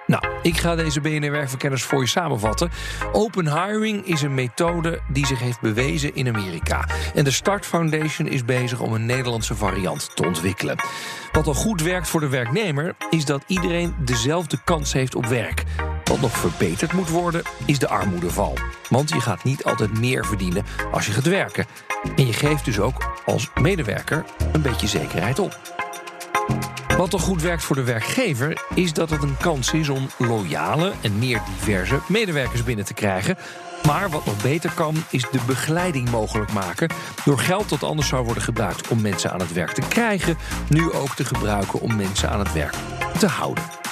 Nou, 0.06 0.24
ik 0.42 0.56
ga 0.56 0.74
deze 0.74 1.00
BNR-werkverkenners 1.00 1.82
voor 1.82 2.00
je 2.00 2.08
samenvatten. 2.08 2.70
Open 3.12 3.64
hiring 3.64 4.06
is 4.06 4.22
een 4.22 4.34
methode 4.34 5.00
die 5.08 5.26
zich 5.26 5.38
heeft 5.38 5.60
bewezen 5.60 6.14
in 6.14 6.28
Amerika. 6.28 6.84
En 7.14 7.24
de 7.24 7.30
Start 7.30 7.66
Foundation 7.66 8.28
is 8.28 8.44
bezig 8.44 8.80
om 8.80 8.92
een 8.92 9.06
Nederlandse 9.06 9.54
variant 9.54 10.16
te 10.16 10.24
ontwikkelen. 10.26 10.76
Wat 11.32 11.46
al 11.46 11.54
goed 11.54 11.82
werkt 11.82 12.08
voor 12.08 12.20
de 12.20 12.28
werknemer, 12.28 12.94
is 13.10 13.24
dat 13.24 13.44
iedereen 13.46 13.94
dezelfde 13.98 14.58
kans 14.64 14.92
heeft 14.92 15.14
op 15.14 15.26
werk. 15.26 15.62
Wat 16.04 16.20
nog 16.20 16.36
verbeterd 16.36 16.92
moet 16.92 17.08
worden, 17.08 17.42
is 17.66 17.78
de 17.78 17.88
armoedeval. 17.88 18.58
Want 18.88 19.08
je 19.08 19.20
gaat 19.20 19.44
niet 19.44 19.64
altijd 19.64 19.98
meer 19.98 20.26
verdienen 20.26 20.64
als 20.92 21.06
je 21.06 21.12
gaat 21.12 21.28
werken. 21.28 21.66
En 22.16 22.26
je 22.26 22.32
geeft 22.32 22.64
dus 22.64 22.80
ook 22.80 23.12
als 23.26 23.50
medewerker 23.60 24.24
een 24.52 24.62
beetje 24.62 24.88
zekerheid 24.88 25.38
op. 25.38 25.58
Wat 26.96 27.10
toch 27.10 27.22
goed 27.22 27.42
werkt 27.42 27.62
voor 27.62 27.76
de 27.76 27.82
werkgever 27.82 28.62
is 28.74 28.92
dat 28.92 29.10
het 29.10 29.22
een 29.22 29.36
kans 29.36 29.72
is 29.72 29.88
om 29.88 30.08
loyale 30.18 30.92
en 31.02 31.18
meer 31.18 31.42
diverse 31.58 32.00
medewerkers 32.08 32.64
binnen 32.64 32.84
te 32.84 32.94
krijgen. 32.94 33.36
Maar 33.86 34.10
wat 34.10 34.26
nog 34.26 34.42
beter 34.42 34.70
kan, 34.74 34.94
is 35.10 35.26
de 35.30 35.40
begeleiding 35.46 36.10
mogelijk 36.10 36.52
maken. 36.52 36.90
Door 37.24 37.38
geld 37.38 37.68
dat 37.68 37.82
anders 37.82 38.08
zou 38.08 38.24
worden 38.24 38.42
gebruikt 38.42 38.88
om 38.88 39.00
mensen 39.00 39.32
aan 39.32 39.40
het 39.40 39.52
werk 39.52 39.72
te 39.72 39.88
krijgen, 39.88 40.36
nu 40.68 40.92
ook 40.92 41.14
te 41.14 41.24
gebruiken 41.24 41.80
om 41.80 41.96
mensen 41.96 42.30
aan 42.30 42.38
het 42.38 42.52
werk 42.52 42.74
te 43.18 43.26
houden. 43.26 43.83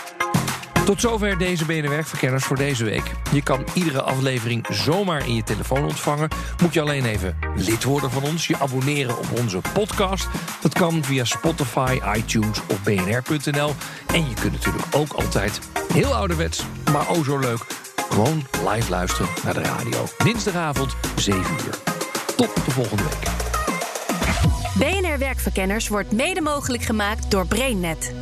Tot 0.85 1.01
zover 1.01 1.38
deze 1.38 1.64
BNR 1.64 1.88
Werkverkenners 1.88 2.45
voor 2.45 2.57
deze 2.57 2.85
week. 2.85 3.12
Je 3.33 3.42
kan 3.42 3.64
iedere 3.75 4.03
aflevering 4.03 4.66
zomaar 4.71 5.27
in 5.27 5.35
je 5.35 5.42
telefoon 5.42 5.85
ontvangen. 5.85 6.29
Moet 6.62 6.73
je 6.73 6.81
alleen 6.81 7.05
even 7.05 7.38
lid 7.55 7.85
worden 7.85 8.11
van 8.11 8.23
ons, 8.23 8.47
je 8.47 8.59
abonneren 8.59 9.18
op 9.18 9.27
onze 9.38 9.61
podcast. 9.73 10.29
Dat 10.61 10.73
kan 10.73 11.05
via 11.05 11.25
Spotify, 11.25 11.99
iTunes 12.16 12.61
of 12.68 12.83
bnr.nl. 12.83 13.75
En 14.07 14.29
je 14.29 14.35
kunt 14.40 14.53
natuurlijk 14.53 14.85
ook 14.90 15.12
altijd, 15.12 15.61
heel 15.92 16.14
ouderwets, 16.14 16.64
maar 16.92 17.11
oh 17.11 17.25
zo 17.25 17.38
leuk... 17.38 17.66
gewoon 18.11 18.47
live 18.68 18.90
luisteren 18.90 19.29
naar 19.45 19.55
de 19.55 19.62
radio. 19.62 20.05
Dinsdagavond, 20.25 20.97
7 21.16 21.40
uur. 21.40 21.79
Tot 22.37 22.55
de 22.64 22.71
volgende 22.71 23.03
week. 23.03 23.31
BNR 24.75 25.18
Werkverkenners 25.18 25.88
wordt 25.88 26.12
mede 26.12 26.40
mogelijk 26.40 26.83
gemaakt 26.83 27.31
door 27.31 27.47
BrainNet. 27.47 28.22